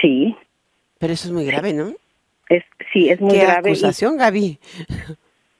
[0.00, 0.36] Sí.
[0.98, 1.92] Pero eso es muy grave, ¿no?
[2.48, 3.70] Es, sí, es muy ¿Qué grave.
[3.70, 4.58] acusación, Gaby?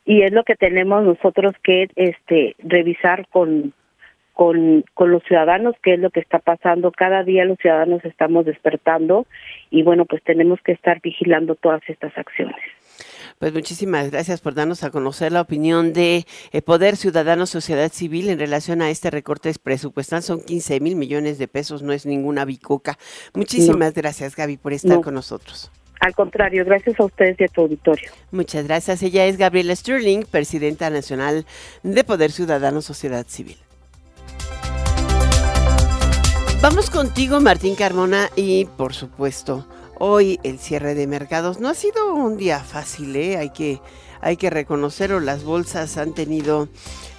[0.05, 3.72] y es lo que tenemos nosotros que este revisar con
[4.33, 8.47] con, con los ciudadanos qué es lo que está pasando cada día los ciudadanos estamos
[8.47, 9.26] despertando
[9.70, 12.57] y bueno pues tenemos que estar vigilando todas estas acciones
[13.43, 18.28] pues muchísimas gracias por darnos a conocer la opinión de eh, Poder Ciudadano Sociedad Civil
[18.28, 20.22] en relación a este recorte presupuestal.
[20.22, 22.97] Son 15 mil millones de pesos, no es ninguna bicoca.
[23.34, 25.72] Muchísimas gracias, Gaby, por estar con nosotros.
[25.99, 28.12] Al contrario, gracias a ustedes y a tu auditorio.
[28.30, 29.03] Muchas gracias.
[29.03, 31.45] Ella es Gabriela Sterling, presidenta nacional
[31.82, 33.57] de Poder Ciudadano Sociedad Civil.
[36.61, 39.66] Vamos contigo, Martín Carmona, y por supuesto,
[40.05, 43.36] hoy el cierre de mercados no ha sido un día fácil, ¿eh?
[43.36, 43.80] hay que
[44.20, 45.20] hay que reconocerlo.
[45.20, 46.68] Las bolsas han tenido,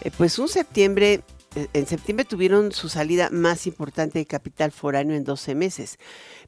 [0.02, 1.22] eh, pues, un septiembre
[1.56, 5.98] eh, en septiembre tuvieron su salida más importante de capital foráneo en 12 meses.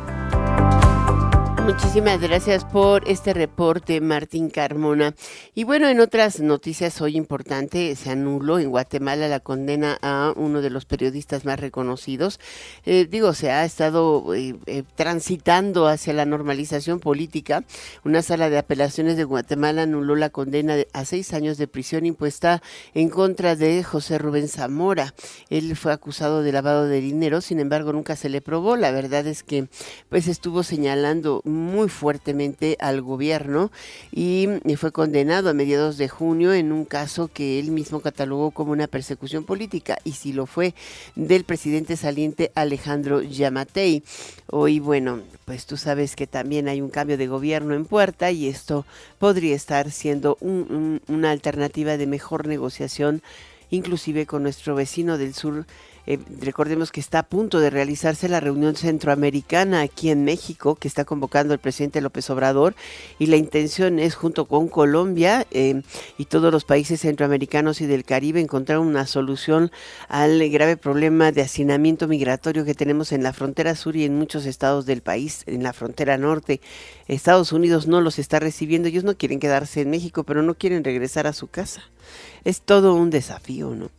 [1.66, 5.16] Muchísimas gracias por este reporte, Martín Carmona.
[5.56, 10.62] Y bueno, en otras noticias hoy importante, se anuló en Guatemala la condena a uno
[10.62, 12.42] de los periodistas más reconocidos.
[12.86, 17.64] Eh, digo, se ha estado eh, eh, transitando hacia la normalización política.
[18.04, 22.62] Una sala de apelaciones de Guatemala anuló la condena a seis años de prisión impuesta
[22.94, 25.14] en contra de José Rubén Zamora.
[25.50, 28.76] Él fue acusado de lavado de dinero, sin embargo, nunca se le probó.
[28.76, 29.70] La verdad es que
[30.10, 33.72] pues estuvo señalando muy fuertemente al gobierno
[34.12, 34.48] y
[34.78, 38.88] fue condenado a mediados de junio en un caso que él mismo catalogó como una
[38.88, 40.74] persecución política y si lo fue
[41.16, 44.04] del presidente saliente Alejandro Yamatei.
[44.48, 48.48] Hoy, bueno, pues tú sabes que también hay un cambio de gobierno en puerta y
[48.48, 48.86] esto
[49.20, 53.22] podría estar siendo una alternativa de mejor negociación
[53.70, 55.66] inclusive con nuestro vecino del sur
[56.06, 60.88] eh, recordemos que está a punto de realizarse la reunión centroamericana aquí en México, que
[60.88, 62.76] está convocando el presidente López Obrador,
[63.20, 65.82] y la intención es, junto con Colombia eh,
[66.18, 69.72] y todos los países centroamericanos y del Caribe, encontrar una solución
[70.10, 74.46] al grave problema de hacinamiento migratorio que tenemos en la frontera sur y en muchos
[74.46, 76.62] estados del país, en la frontera norte.
[77.08, 80.84] Estados Unidos no los está recibiendo, ellos no quieren quedarse en México, pero no quieren
[80.84, 81.84] regresar a su casa.
[82.44, 83.90] Es todo un desafío, ¿no?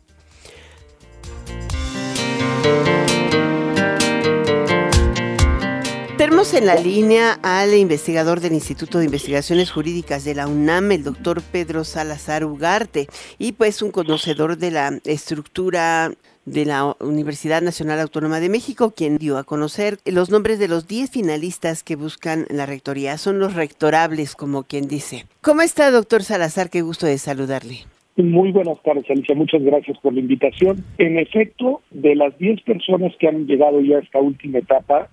[6.16, 11.04] Tenemos en la línea al investigador del Instituto de Investigaciones Jurídicas de la UNAM, el
[11.04, 13.08] doctor Pedro Salazar Ugarte,
[13.38, 16.12] y pues un conocedor de la estructura
[16.46, 20.86] de la Universidad Nacional Autónoma de México, quien dio a conocer los nombres de los
[20.86, 23.18] 10 finalistas que buscan la rectoría.
[23.18, 25.26] Son los rectorables, como quien dice.
[25.40, 26.70] ¿Cómo está, doctor Salazar?
[26.70, 27.86] Qué gusto de saludarle.
[28.16, 29.34] Muy buenas tardes, Alicia.
[29.34, 30.84] Muchas gracias por la invitación.
[30.98, 35.08] En efecto, de las 10 personas que han llegado ya a esta última etapa,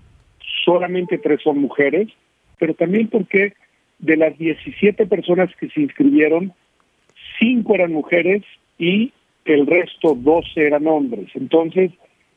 [0.63, 2.09] solamente tres son mujeres,
[2.59, 3.53] pero también porque
[3.97, 6.53] de las 17 personas que se inscribieron,
[7.39, 8.43] cinco eran mujeres
[8.77, 9.11] y
[9.45, 11.29] el resto 12 eran hombres.
[11.33, 11.91] Entonces,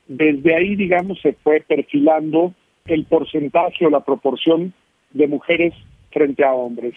[0.08, 2.54] desde ahí, digamos, se fue perfilando
[2.86, 4.72] el porcentaje o la proporción
[5.12, 5.74] de mujeres
[6.10, 6.94] frente a hombres.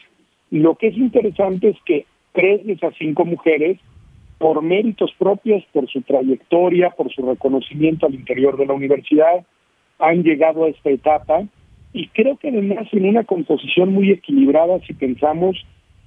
[0.51, 2.05] Lo que es interesante es que
[2.38, 3.79] tres de esas cinco mujeres,
[4.38, 9.43] por méritos propios, por su trayectoria, por su reconocimiento al interior de la universidad,
[9.97, 11.43] han llegado a esta etapa
[11.93, 15.57] y creo que además en una composición muy equilibrada si pensamos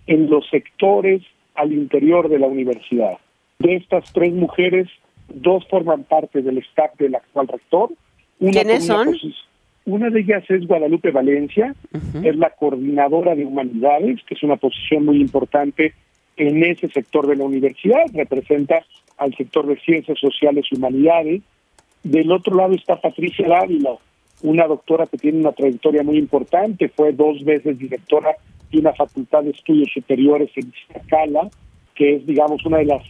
[0.07, 1.23] en los sectores
[1.57, 3.19] al interior de la universidad.
[3.59, 4.87] De estas tres mujeres,
[5.35, 7.91] dos forman parte del staff del actual rector.
[8.39, 9.17] ¿Quiénes son?
[9.85, 11.75] Una de ellas es Guadalupe Valencia,
[12.23, 15.93] es la coordinadora de humanidades, que es una posición muy importante
[16.41, 18.83] en ese sector de la universidad, representa
[19.19, 21.43] al sector de ciencias sociales y humanidades.
[22.03, 23.97] Del otro lado está Patricia Dávila,
[24.43, 28.31] una doctora que tiene una trayectoria muy importante, fue dos veces directora
[28.73, 31.51] de una facultad de estudios superiores en Iztacala,
[31.95, 33.03] que es, digamos, una de las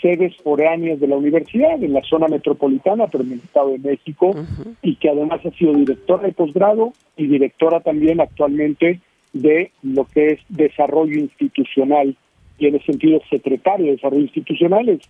[0.00, 4.34] sedes foráneas de la universidad en la zona metropolitana, pero en el Estado de México,
[4.80, 9.00] y que además ha sido directora de posgrado y directora también actualmente
[9.34, 12.16] de lo que es desarrollo institucional
[12.60, 15.00] y en ese sentido secretario de Desarrollo Institucionales.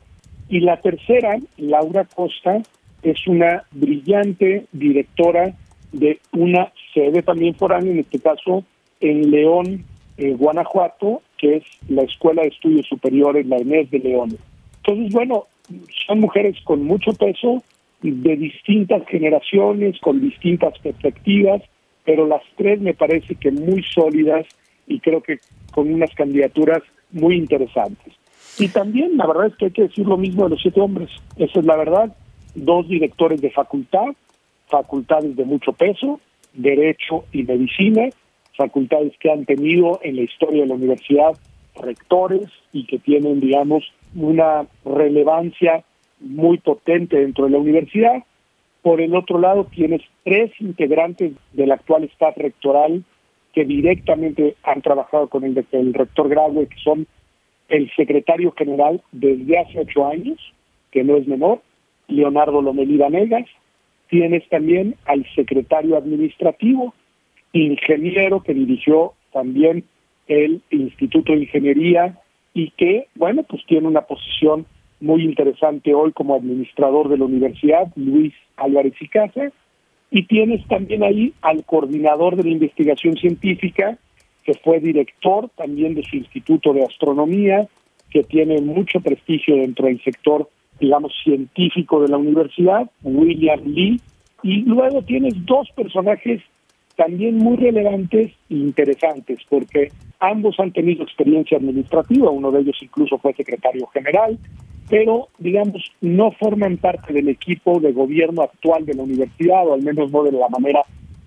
[0.48, 2.62] Y la tercera, Laura Costa,
[3.02, 5.54] es una brillante directora
[5.92, 8.64] de una sede también foránea, en este caso
[9.00, 9.84] en León,
[10.16, 14.36] eh, Guanajuato, que es la Escuela de Estudios Superiores, la ENES de León.
[14.76, 15.46] Entonces, bueno,
[16.06, 17.62] son mujeres con mucho peso,
[18.02, 21.62] de distintas generaciones, con distintas perspectivas,
[22.04, 24.46] pero las tres me parece que muy sólidas
[24.86, 25.38] y creo que
[25.72, 26.82] con unas candidaturas
[27.12, 28.14] muy interesantes.
[28.58, 31.10] Y también la verdad es que hay que decir lo mismo de los siete hombres,
[31.36, 32.14] esa es la verdad,
[32.54, 34.08] dos directores de facultad,
[34.68, 36.20] facultades de mucho peso,
[36.52, 38.10] derecho y medicina,
[38.56, 41.32] facultades que han tenido en la historia de la universidad
[41.80, 43.84] rectores y que tienen, digamos,
[44.14, 45.84] una relevancia
[46.20, 48.24] muy potente dentro de la universidad.
[48.82, 53.04] Por el otro lado, tienes tres integrantes del actual staff rectoral
[53.52, 57.06] que directamente han trabajado con el, el rector Graduate, que son
[57.68, 60.38] el secretario general desde hace ocho años,
[60.90, 61.60] que no es menor,
[62.08, 63.46] Leonardo Lomelí Vanegas.
[64.08, 66.94] Tienes también al secretario administrativo,
[67.52, 69.84] ingeniero que dirigió también
[70.26, 72.18] el Instituto de Ingeniería
[72.54, 74.66] y que, bueno, pues tiene una posición
[75.00, 79.50] muy interesante hoy como administrador de la universidad, Luis Álvarez y Casa.
[80.10, 83.98] Y tienes también ahí al coordinador de la investigación científica,
[84.44, 87.68] que fue director también de su Instituto de Astronomía,
[88.10, 90.48] que tiene mucho prestigio dentro del sector,
[90.80, 94.00] digamos, científico de la universidad, William Lee.
[94.42, 96.42] Y luego tienes dos personajes
[96.96, 103.16] también muy relevantes e interesantes, porque ambos han tenido experiencia administrativa, uno de ellos incluso
[103.18, 104.38] fue secretario general,
[104.90, 109.82] pero digamos no forman parte del equipo de gobierno actual de la universidad, o al
[109.82, 110.82] menos no de la manera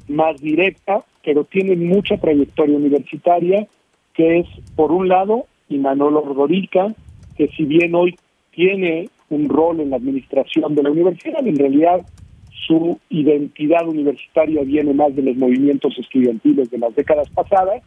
[0.10, 3.66] más directa, pero tienen mucha trayectoria universitaria,
[4.14, 6.94] que es, por un lado, Imanol Ordorica,
[7.38, 8.16] que si bien hoy
[8.52, 12.06] tiene un rol en la administración de la universidad, en realidad
[12.68, 17.82] su identidad universitaria viene más de los movimientos estudiantiles de las décadas pasadas.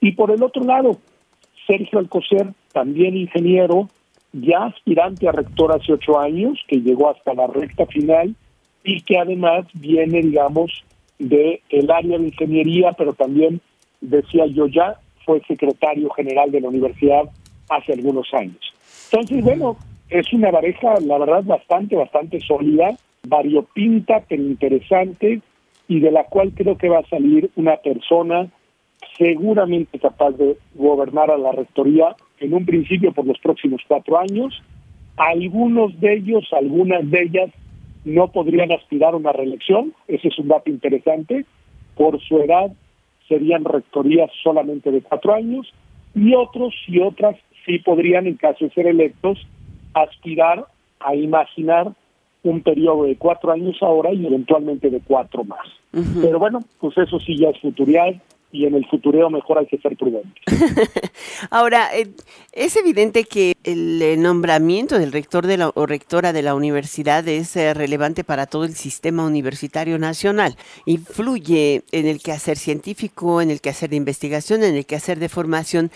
[0.00, 0.98] Y por el otro lado,
[1.66, 3.88] Sergio Alcocer, también ingeniero,
[4.32, 8.34] ya aspirante a rector hace ocho años, que llegó hasta la recta final
[8.84, 10.84] y que además viene, digamos,
[11.18, 13.60] de el área de ingeniería, pero también,
[14.00, 17.24] decía yo ya, fue secretario general de la universidad
[17.68, 18.74] hace algunos años.
[19.10, 19.76] Entonces, bueno,
[20.10, 25.40] es una pareja, la verdad, bastante, bastante sólida, variopinta, pero interesante,
[25.88, 28.48] y de la cual creo que va a salir una persona
[29.16, 34.62] seguramente capaz de gobernar a la rectoría en un principio por los próximos cuatro años.
[35.16, 37.50] Algunos de ellos, algunas de ellas,
[38.04, 41.44] no podrían aspirar a una reelección, ese es un dato interesante,
[41.96, 42.72] por su edad
[43.28, 45.72] serían rectorías solamente de cuatro años,
[46.14, 49.38] y otros y otras sí podrían, en caso de ser electos,
[49.94, 50.66] aspirar
[51.00, 51.92] a imaginar
[52.42, 55.66] un periodo de cuatro años ahora y eventualmente de cuatro más.
[56.20, 58.20] Pero bueno, pues eso sí ya es futurial
[58.52, 60.40] y en el futureo mejor hay que ser prudente.
[61.50, 62.10] Ahora, eh,
[62.52, 67.26] es evidente que el eh, nombramiento del rector de la, o rectora de la universidad
[67.26, 70.56] es eh, relevante para todo el sistema universitario nacional.
[70.84, 75.90] Influye en el quehacer científico, en el quehacer de investigación, en el quehacer de formación.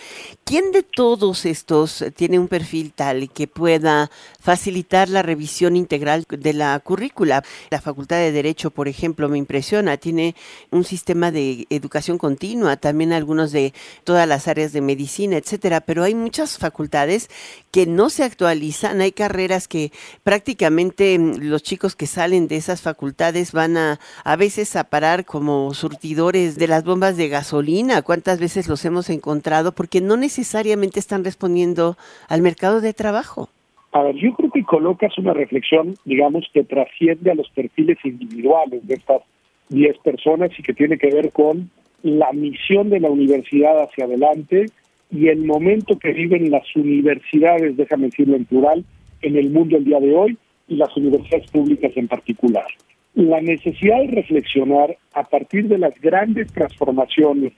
[0.45, 6.55] ¿Quién de todos estos tiene un perfil tal que pueda facilitar la revisión integral de
[6.55, 7.45] la currícula?
[7.71, 10.35] La Facultad de Derecho, por ejemplo, me impresiona, tiene
[10.71, 12.46] un sistema de educación continua
[12.81, 13.73] también algunos de
[14.05, 17.29] todas las áreas de medicina, etcétera, pero hay muchas facultades
[17.73, 19.91] que no se actualizan, hay carreras que
[20.23, 25.25] prácticamente mm, los chicos que salen de esas facultades van a a veces a parar
[25.25, 31.01] como surtidores de las bombas de gasolina, cuántas veces los hemos encontrado porque no necesariamente
[31.01, 31.97] están respondiendo
[32.29, 33.49] al mercado de trabajo.
[33.93, 38.87] A ver, yo creo que colocas una reflexión, digamos, que trasciende a los perfiles individuales
[38.87, 39.23] de estas
[39.71, 41.71] 10 personas y que tiene que ver con
[42.03, 44.67] la misión de la universidad hacia adelante
[45.11, 48.85] y el momento que viven las universidades, déjame decirlo en plural,
[49.23, 50.39] en el mundo el día de hoy
[50.69, 52.67] y las universidades públicas en particular.
[53.15, 57.53] La necesidad de reflexionar a partir de las grandes transformaciones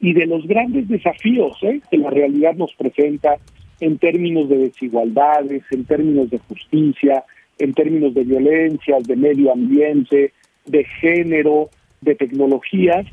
[0.00, 1.80] y de los grandes desafíos ¿eh?
[1.90, 3.36] que la realidad nos presenta
[3.80, 7.24] en términos de desigualdades, en términos de justicia,
[7.58, 10.32] en términos de violencias, de medio ambiente,
[10.66, 11.70] de género,
[12.00, 13.06] de tecnologías,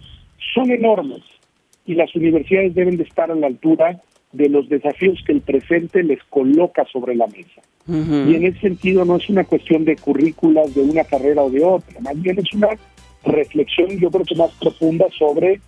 [0.53, 1.21] son enormes
[1.85, 4.01] y las universidades deben de estar a la altura
[4.33, 7.61] de los desafíos que el presente les coloca sobre la mesa.
[7.87, 11.63] Y en ese sentido no es una cuestión de currículas de una carrera o de
[11.63, 12.69] otra, más bien es una
[13.23, 15.59] reflexión yo creo que más profunda sobre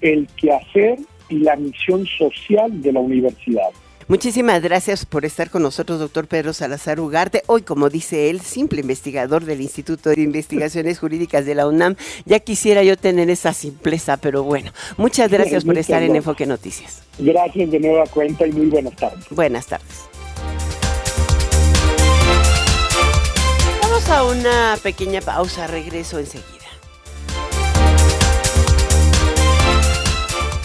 [0.00, 3.70] el quehacer y la misión social de la universidad.
[4.12, 7.44] Muchísimas gracias por estar con nosotros, doctor Pedro Salazar Ugarte.
[7.46, 11.96] Hoy, como dice él, simple investigador del Instituto de Investigaciones Jurídicas de la UNAM.
[12.26, 17.02] Ya quisiera yo tener esa simpleza, pero bueno, muchas gracias por estar en Enfoque Noticias.
[17.18, 19.24] Gracias de nueva cuenta y muy buenas tardes.
[19.30, 20.02] Buenas tardes.
[23.80, 26.48] Vamos a una pequeña pausa, regreso enseguida.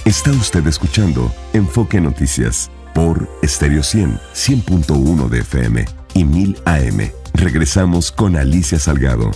[0.04, 5.86] Está usted escuchando Enfoque Noticias por Stereo 100, 100.1 de FM
[6.16, 7.12] y 1000 AM.
[7.36, 9.30] Regresamos con Alicia Salgado.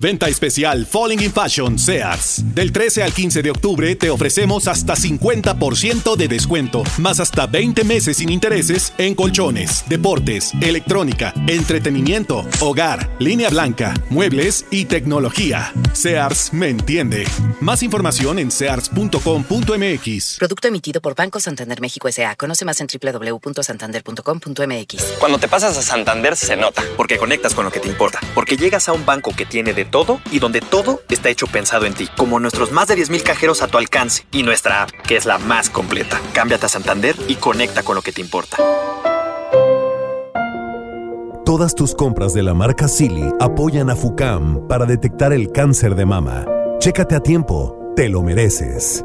[0.00, 2.54] Venta especial Falling in Fashion Sears.
[2.54, 7.82] Del 13 al 15 de octubre te ofrecemos hasta 50% de descuento, más hasta 20
[7.82, 15.72] meses sin intereses en colchones, deportes, electrónica, entretenimiento, hogar, línea blanca, muebles y tecnología.
[15.94, 17.26] Sears me entiende.
[17.60, 20.36] Más información en sears.com.mx.
[20.38, 22.36] Producto emitido por Banco Santander México S.A.
[22.36, 25.02] Conoce más en www.santander.com.mx.
[25.18, 28.56] Cuando te pasas a Santander se nota, porque conectas con lo que te importa, porque
[28.56, 31.94] llegas a un banco que tiene de todo y donde todo está hecho pensado en
[31.94, 35.26] ti, como nuestros más de 10.000 cajeros a tu alcance y nuestra app, que es
[35.26, 36.20] la más completa.
[36.32, 38.58] Cámbiate a Santander y conecta con lo que te importa.
[41.44, 46.04] Todas tus compras de la marca Silly apoyan a FUCAM para detectar el cáncer de
[46.04, 46.44] mama.
[46.78, 49.02] Chécate a tiempo, te lo mereces.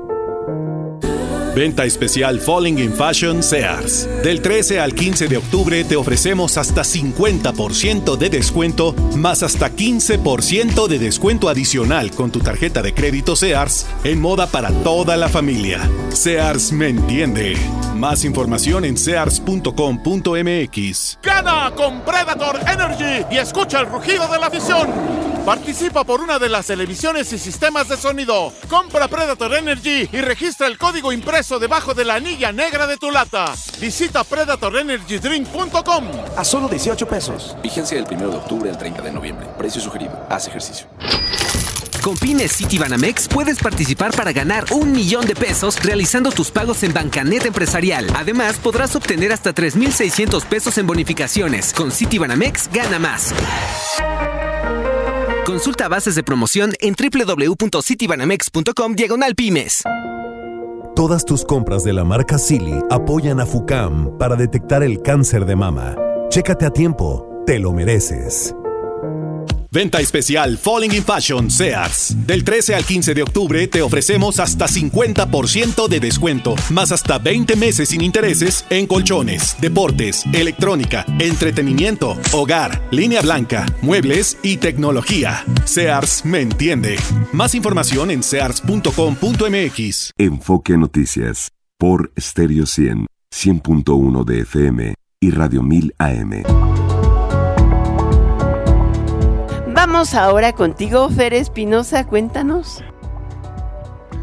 [1.56, 4.10] Venta especial Falling in Fashion Sears.
[4.24, 10.88] Del 13 al 15 de octubre te ofrecemos hasta 50% de descuento, más hasta 15%
[10.88, 15.88] de descuento adicional con tu tarjeta de crédito Sears en moda para toda la familia.
[16.10, 17.56] Sears me entiende.
[17.96, 21.20] Más información en sears.com.mx.
[21.22, 24.90] Gana con Predator Energy y escucha el rugido de la afición.
[25.46, 28.54] Participa por una de las televisiones y sistemas de sonido.
[28.70, 33.12] Compra Predator Energy y registra el código impreso debajo de la anilla negra de tu
[33.12, 33.54] lata.
[33.80, 36.04] Visita predatorenergydrink.com.
[36.38, 37.56] A solo 18 pesos.
[37.62, 39.48] Vigencia del 1 de octubre al 30 de noviembre.
[39.58, 40.26] Precio sugerido.
[40.30, 40.88] Haz ejercicio.
[42.02, 46.94] Con Pymes Citibanamex puedes participar para ganar un millón de pesos realizando tus pagos en
[46.94, 48.08] Bancanet Empresarial.
[48.16, 51.74] Además, podrás obtener hasta 3,600 pesos en bonificaciones.
[51.74, 53.34] Con Citibanamex, gana más.
[55.46, 59.84] Consulta bases de promoción en www.citibanamex.com diagonal pymes.
[61.04, 65.58] Todas tus compras de la marca Silly apoyan a FUCAM para detectar el cáncer de
[65.58, 65.98] mama.
[66.30, 68.56] Chécate a tiempo, te lo mereces.
[69.74, 72.16] Venta especial Falling in Fashion Sears.
[72.28, 77.56] Del 13 al 15 de octubre te ofrecemos hasta 50% de descuento, más hasta 20
[77.56, 85.44] meses sin intereses en colchones, deportes, electrónica, entretenimiento, hogar, línea blanca, muebles y tecnología.
[85.66, 86.96] Sears me entiende.
[87.32, 90.12] Más información en sears.com.mx.
[90.20, 91.50] Enfoque Noticias
[91.80, 96.83] por Stereo 100, 100.1 de FM y Radio 1000 AM.
[100.12, 102.84] Ahora contigo, Fer Espinosa, cuéntanos.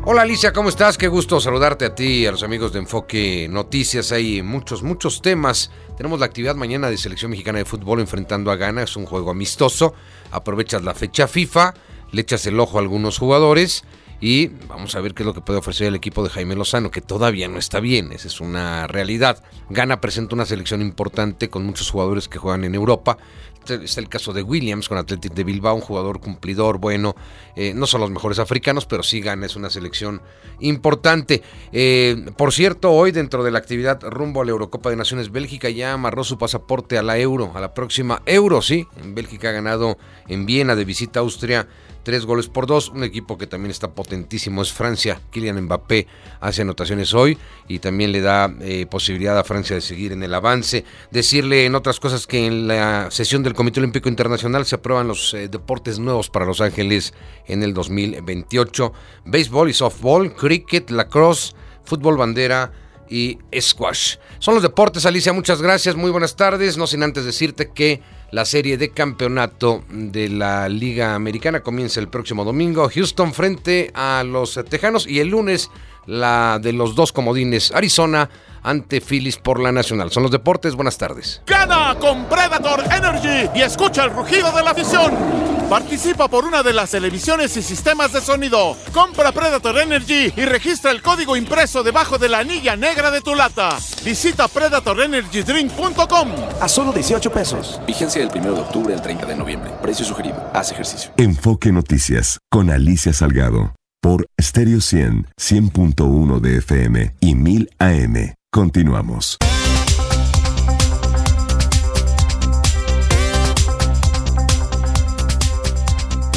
[0.05, 0.99] Hola Alicia, ¿cómo estás?
[0.99, 4.13] Qué gusto saludarte a ti y a los amigos de Enfoque Noticias.
[4.13, 5.71] Hay muchos, muchos temas.
[5.97, 8.83] Tenemos la actividad mañana de Selección Mexicana de Fútbol enfrentando a Ghana.
[8.83, 9.95] Es un juego amistoso.
[10.31, 11.73] Aprovechas la fecha FIFA,
[12.13, 13.85] le echas el ojo a algunos jugadores
[14.21, 16.91] y vamos a ver qué es lo que puede ofrecer el equipo de Jaime Lozano,
[16.91, 19.43] que todavía no está bien, esa es una realidad.
[19.71, 23.17] Ghana presenta una selección importante con muchos jugadores que juegan en Europa.
[23.69, 27.15] Está el caso de Williams con Athletic de Bilbao, un jugador cumplidor, bueno,
[27.57, 30.23] eh, no son los mejores africanos, pero sí Ghana es una selección
[30.61, 31.43] importante.
[31.73, 35.69] Eh, por cierto, hoy dentro de la actividad rumbo a la Eurocopa de Naciones, Bélgica
[35.71, 38.87] ya amarró su pasaporte a la Euro, a la próxima Euro, sí.
[39.05, 39.99] Bélgica ha ganado
[40.29, 41.69] en Viena de visita a Austria
[42.03, 42.89] tres goles por dos.
[42.89, 45.21] Un equipo que también está potentísimo es Francia.
[45.31, 46.07] Kylian Mbappé
[46.41, 47.39] hace anotaciones hoy
[47.69, 50.85] y también le da eh, posibilidad a Francia de seguir en el avance.
[51.11, 55.35] Decirle en otras cosas que en la sesión del Comité Olímpico Internacional se aprueban los
[55.35, 57.15] eh, deportes nuevos para Los Ángeles
[57.47, 58.93] en el 2028.
[59.25, 62.73] Béisbol y softball, cricket, lacrosse, fútbol bandera
[63.11, 64.17] y squash.
[64.39, 66.79] Son los deportes, Alicia, muchas gracias, muy buenas tardes.
[66.79, 68.01] No sin antes decirte que
[68.33, 72.89] la serie de campeonato de la Liga Americana comienza el próximo domingo.
[72.89, 75.71] Houston frente a los Tejanos y el lunes
[76.07, 78.29] la de los dos comodines Arizona
[78.63, 80.11] ante Phillies por la Nacional.
[80.11, 81.43] Son los deportes, buenas tardes.
[81.47, 85.15] Gana con Predator Energy y escucha el rugido de la afición.
[85.69, 88.77] Participa por una de las televisiones y sistemas de sonido.
[88.93, 93.37] Compra Predator Energy y registra el código impreso debajo de la anilla negra de tu
[93.37, 93.79] lata.
[94.05, 96.29] Visita predatorenergydrink.com.
[96.61, 97.81] A solo 18 pesos.
[97.87, 99.71] Vigencia del 1 de octubre al 30 de noviembre.
[99.81, 100.51] Precio sugerido.
[100.53, 101.13] Haz ejercicio.
[101.17, 108.35] Enfoque Noticias con Alicia Salgado por Stereo 100, 100.1 de FM y 1000 AM.
[108.51, 109.39] Continuamos.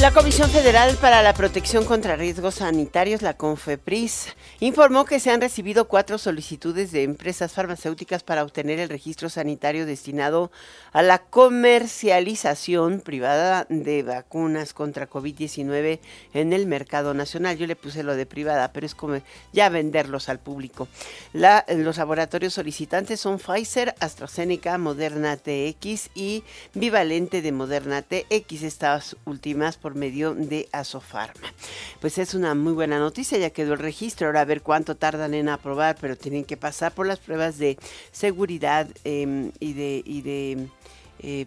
[0.03, 5.39] La Comisión Federal para la Protección contra Riesgos Sanitarios, la CONFEPRIS, informó que se han
[5.39, 10.51] recibido cuatro solicitudes de empresas farmacéuticas para obtener el registro sanitario destinado
[10.91, 16.01] a la comercialización privada de vacunas contra COVID-19
[16.33, 17.57] en el mercado nacional.
[17.57, 19.21] Yo le puse lo de privada, pero es como
[19.53, 20.89] ya venderlos al público.
[21.31, 26.43] Los laboratorios solicitantes son Pfizer, AstraZeneca, Moderna TX y
[26.73, 28.63] Vivalente de Moderna TX.
[28.63, 31.53] Estas últimas por medio de Asofarma.
[31.99, 35.33] Pues es una muy buena noticia, ya quedó el registro, ahora a ver cuánto tardan
[35.33, 37.77] en aprobar, pero tienen que pasar por las pruebas de
[38.11, 40.03] seguridad y de...
[40.05, 40.67] Y de
[41.19, 41.45] eh,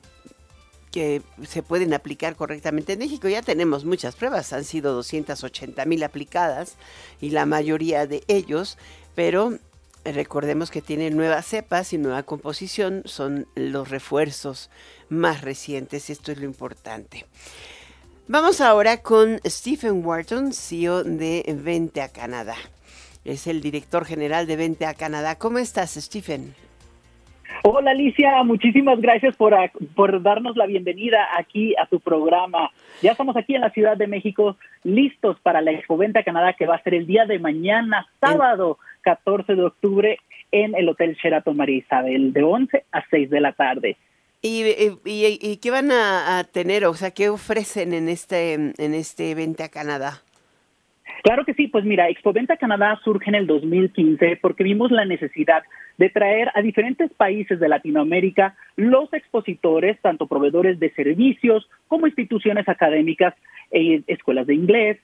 [0.97, 3.29] que se pueden aplicar correctamente en México.
[3.29, 6.77] Ya tenemos muchas pruebas, han sido 280 mil aplicadas
[7.21, 8.79] y la mayoría de ellos,
[9.15, 9.59] pero
[10.05, 14.71] recordemos que tienen nuevas cepas y nueva composición, son los refuerzos
[15.11, 17.27] más recientes, esto es lo importante.
[18.29, 22.57] Vamos ahora con Stephen Wharton, CEO de Vente a Canadá.
[23.25, 25.39] Es el director general de Vente a Canadá.
[25.39, 26.53] ¿Cómo estás, Stephen?
[27.63, 29.55] Hola Alicia, muchísimas gracias por,
[29.95, 32.73] por darnos la bienvenida aquí a tu programa.
[33.01, 36.75] Ya estamos aquí en la Ciudad de México listos para la Expoventa Canadá que va
[36.75, 40.19] a ser el día de mañana, sábado 14 de octubre
[40.51, 43.97] en el Hotel Sheraton María Isabel de 11 a 6 de la tarde.
[44.47, 46.85] ¿Y, y, qué van a, tener?
[46.85, 50.23] O sea, ¿qué ofrecen en este, en este evento a Canadá?
[51.23, 55.65] Claro que sí, pues mira, Expoventa Canadá surge en el 2015 porque vimos la necesidad
[55.99, 62.69] de traer a diferentes países de Latinoamérica los expositores, tanto proveedores de servicios como instituciones
[62.69, 63.35] académicas,
[63.73, 64.99] eh, escuelas de inglés,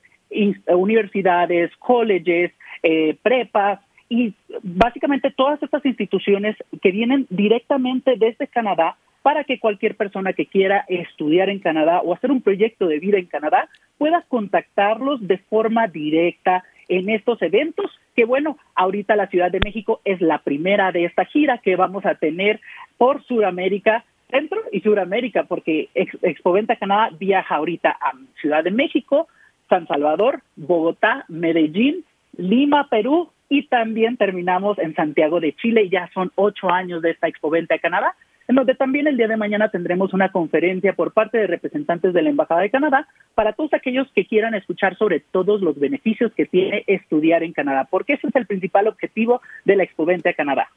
[0.69, 2.53] universidades, colleges,
[2.85, 9.97] eh, prepas, y básicamente todas estas instituciones que vienen directamente desde Canadá para que cualquier
[9.97, 13.69] persona que quiera estudiar en Canadá o hacer un proyecto de vida en Canadá
[13.99, 20.01] pueda contactarlos de forma directa en estos eventos, que bueno, ahorita la Ciudad de México
[20.05, 22.61] es la primera de esta gira que vamos a tener
[22.99, 29.29] por Sudamérica, Centro y Sudamérica, porque Expoventa Canadá viaja ahorita a Ciudad de México,
[29.69, 32.05] San Salvador, Bogotá, Medellín,
[32.37, 37.29] Lima, Perú, y también terminamos en Santiago de Chile, ya son ocho años de esta
[37.29, 38.15] Expoventa Canadá,
[38.49, 42.23] en donde también el día de mañana tendremos una conferencia por parte de representantes de
[42.23, 46.47] la Embajada de Canadá para todos aquellos que quieran escuchar sobre todos los beneficios que
[46.47, 50.69] tiene estudiar en Canadá, porque ese es el principal objetivo de la Expovente a Canadá.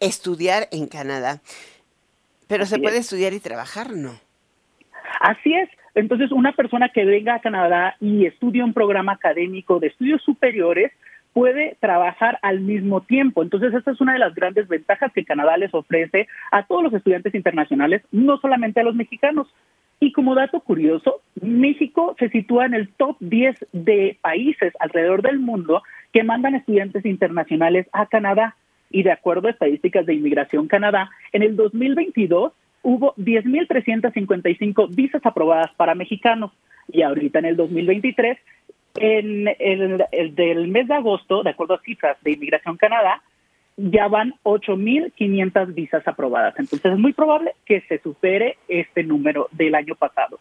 [0.00, 1.40] Estudiar en Canadá.
[2.48, 4.12] Pero se puede estudiar y trabajar, ¿no?
[5.20, 5.68] Así es.
[5.94, 10.92] Entonces, una persona que venga a Canadá y estudie un programa académico de estudios superiores,
[11.36, 13.42] puede trabajar al mismo tiempo.
[13.42, 16.94] Entonces, esta es una de las grandes ventajas que Canadá les ofrece a todos los
[16.94, 19.46] estudiantes internacionales, no solamente a los mexicanos.
[20.00, 25.38] Y como dato curioso, México se sitúa en el top 10 de países alrededor del
[25.38, 28.56] mundo que mandan estudiantes internacionales a Canadá.
[28.88, 35.70] Y de acuerdo a estadísticas de Inmigración Canadá, en el 2022 hubo 10.355 visas aprobadas
[35.76, 36.50] para mexicanos
[36.88, 38.38] y ahorita en el 2023
[38.98, 43.22] en el, del mes de agosto, de acuerdo a cifras de Inmigración Canadá,
[43.76, 46.54] ya van 8.500 visas aprobadas.
[46.58, 50.38] Entonces es muy probable que se supere este número del año pasado.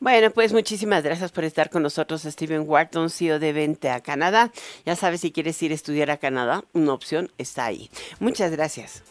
[0.00, 4.52] Bueno, pues muchísimas gracias por estar con nosotros, Steven Wharton, CEO de Vente a Canadá.
[4.86, 7.88] Ya sabes, si quieres ir a estudiar a Canadá, una opción está ahí.
[8.20, 9.02] Muchas gracias.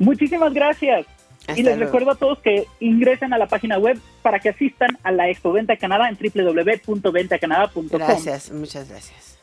[0.00, 1.06] Muchísimas gracias
[1.54, 5.12] y les recuerdo a todos que ingresen a la página web para que asistan a
[5.12, 7.86] la Expo Venta Canadá en www.ventacanadá.com.
[7.90, 9.35] Gracias, muchas gracias.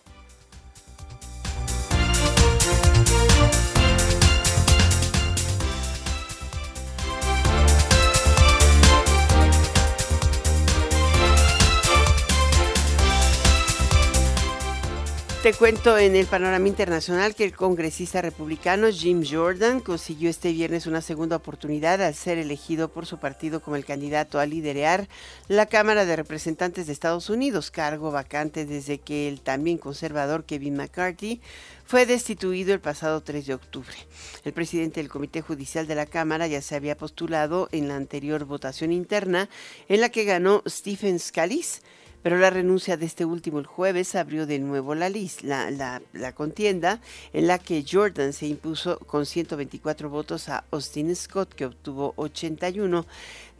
[15.43, 20.87] Te cuento en el panorama internacional que el congresista republicano Jim Jordan consiguió este viernes
[20.87, 25.09] una segunda oportunidad al ser elegido por su partido como el candidato a liderar
[25.49, 30.77] la Cámara de Representantes de Estados Unidos, cargo vacante desde que el también conservador Kevin
[30.77, 31.41] McCarthy
[31.83, 33.97] fue destituido el pasado 3 de octubre.
[34.45, 38.45] El presidente del Comité Judicial de la Cámara ya se había postulado en la anterior
[38.45, 39.49] votación interna
[39.89, 41.81] en la que ganó Stephen Scalise
[42.23, 45.09] pero la renuncia de este último el jueves abrió de nuevo la,
[45.43, 47.01] la, la, contienda
[47.33, 53.05] en la que Jordan se impuso con 124 votos a Austin Scott, que obtuvo 81.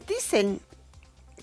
[0.08, 0.60] Dicen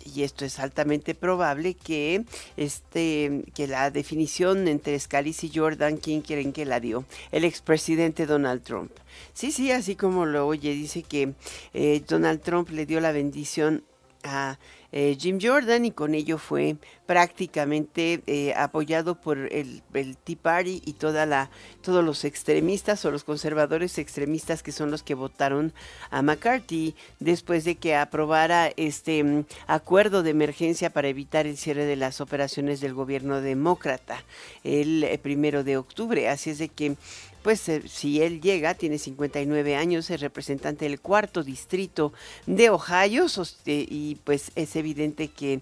[0.03, 2.25] y esto es altamente probable que
[2.57, 7.05] este que la definición entre Scalise y Jordan, ¿quién quieren que la dio?
[7.31, 8.91] El expresidente Donald Trump.
[9.33, 11.33] Sí, sí, así como lo oye, dice que
[11.73, 13.83] eh, Donald Trump le dio la bendición
[14.23, 14.57] a
[14.93, 19.81] eh, Jim Jordan y con ello fue prácticamente eh, apoyado por el,
[20.23, 21.49] Tea Party y toda la,
[21.81, 25.73] todos los extremistas o los conservadores extremistas que son los que votaron
[26.09, 31.85] a McCarthy después de que aprobara este mm, acuerdo de emergencia para evitar el cierre
[31.85, 34.23] de las operaciones del gobierno demócrata
[34.63, 36.27] el eh, primero de octubre.
[36.27, 36.95] Así es de que
[37.41, 42.13] pues eh, si él llega, tiene 59 años, es representante del cuarto distrito
[42.45, 43.25] de Ohio
[43.65, 45.61] y pues es evidente que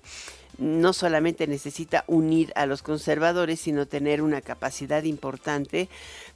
[0.59, 5.89] no solamente necesita unir a los conservadores, sino tener una capacidad importante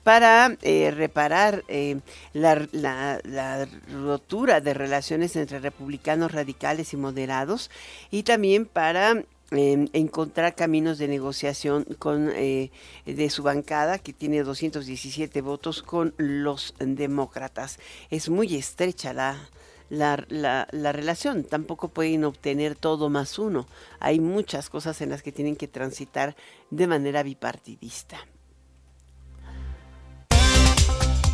[0.03, 1.99] para eh, reparar eh,
[2.33, 7.69] la, rotura de relaciones entre republicanos radicales y moderados
[8.11, 12.71] y también para encontrar caminos de negociación con eh,
[13.05, 17.79] de su bancada que tiene 217 votos con los demócratas.
[18.09, 19.49] Es muy estrecha la,
[19.89, 20.25] la,
[20.71, 21.43] la, relación.
[21.43, 23.67] Tampoco pueden obtener todo más uno.
[23.99, 26.35] Hay muchas cosas en las que tienen que transitar
[26.71, 28.17] de manera bipartidista.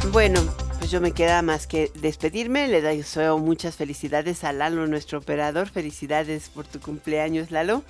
[0.07, 0.41] Bueno,
[0.79, 2.67] Pues yo me queda más que despedirme.
[2.67, 5.69] Le deseo muchas felicidades a Lalo, nuestro operador.
[5.69, 7.83] Felicidades por tu cumpleaños, Lalo.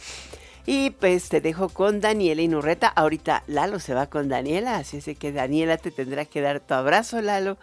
[0.66, 2.88] Y pues te dejo con Daniela Inurreta.
[2.88, 6.74] Ahorita Lalo se va con Daniela, así es que Daniela te tendrá que dar tu
[6.74, 7.58] abrazo, Lalo.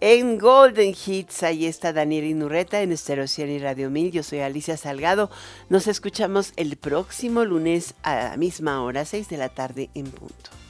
[0.00, 4.12] En Golden Hits, ahí está Daniela Inurreta en Estero 100 y Radio 1000.
[4.12, 5.30] Yo soy Alicia Salgado.
[5.68, 10.63] Nos escuchamos el próximo lunes a la misma hora, 6 de la tarde en punto.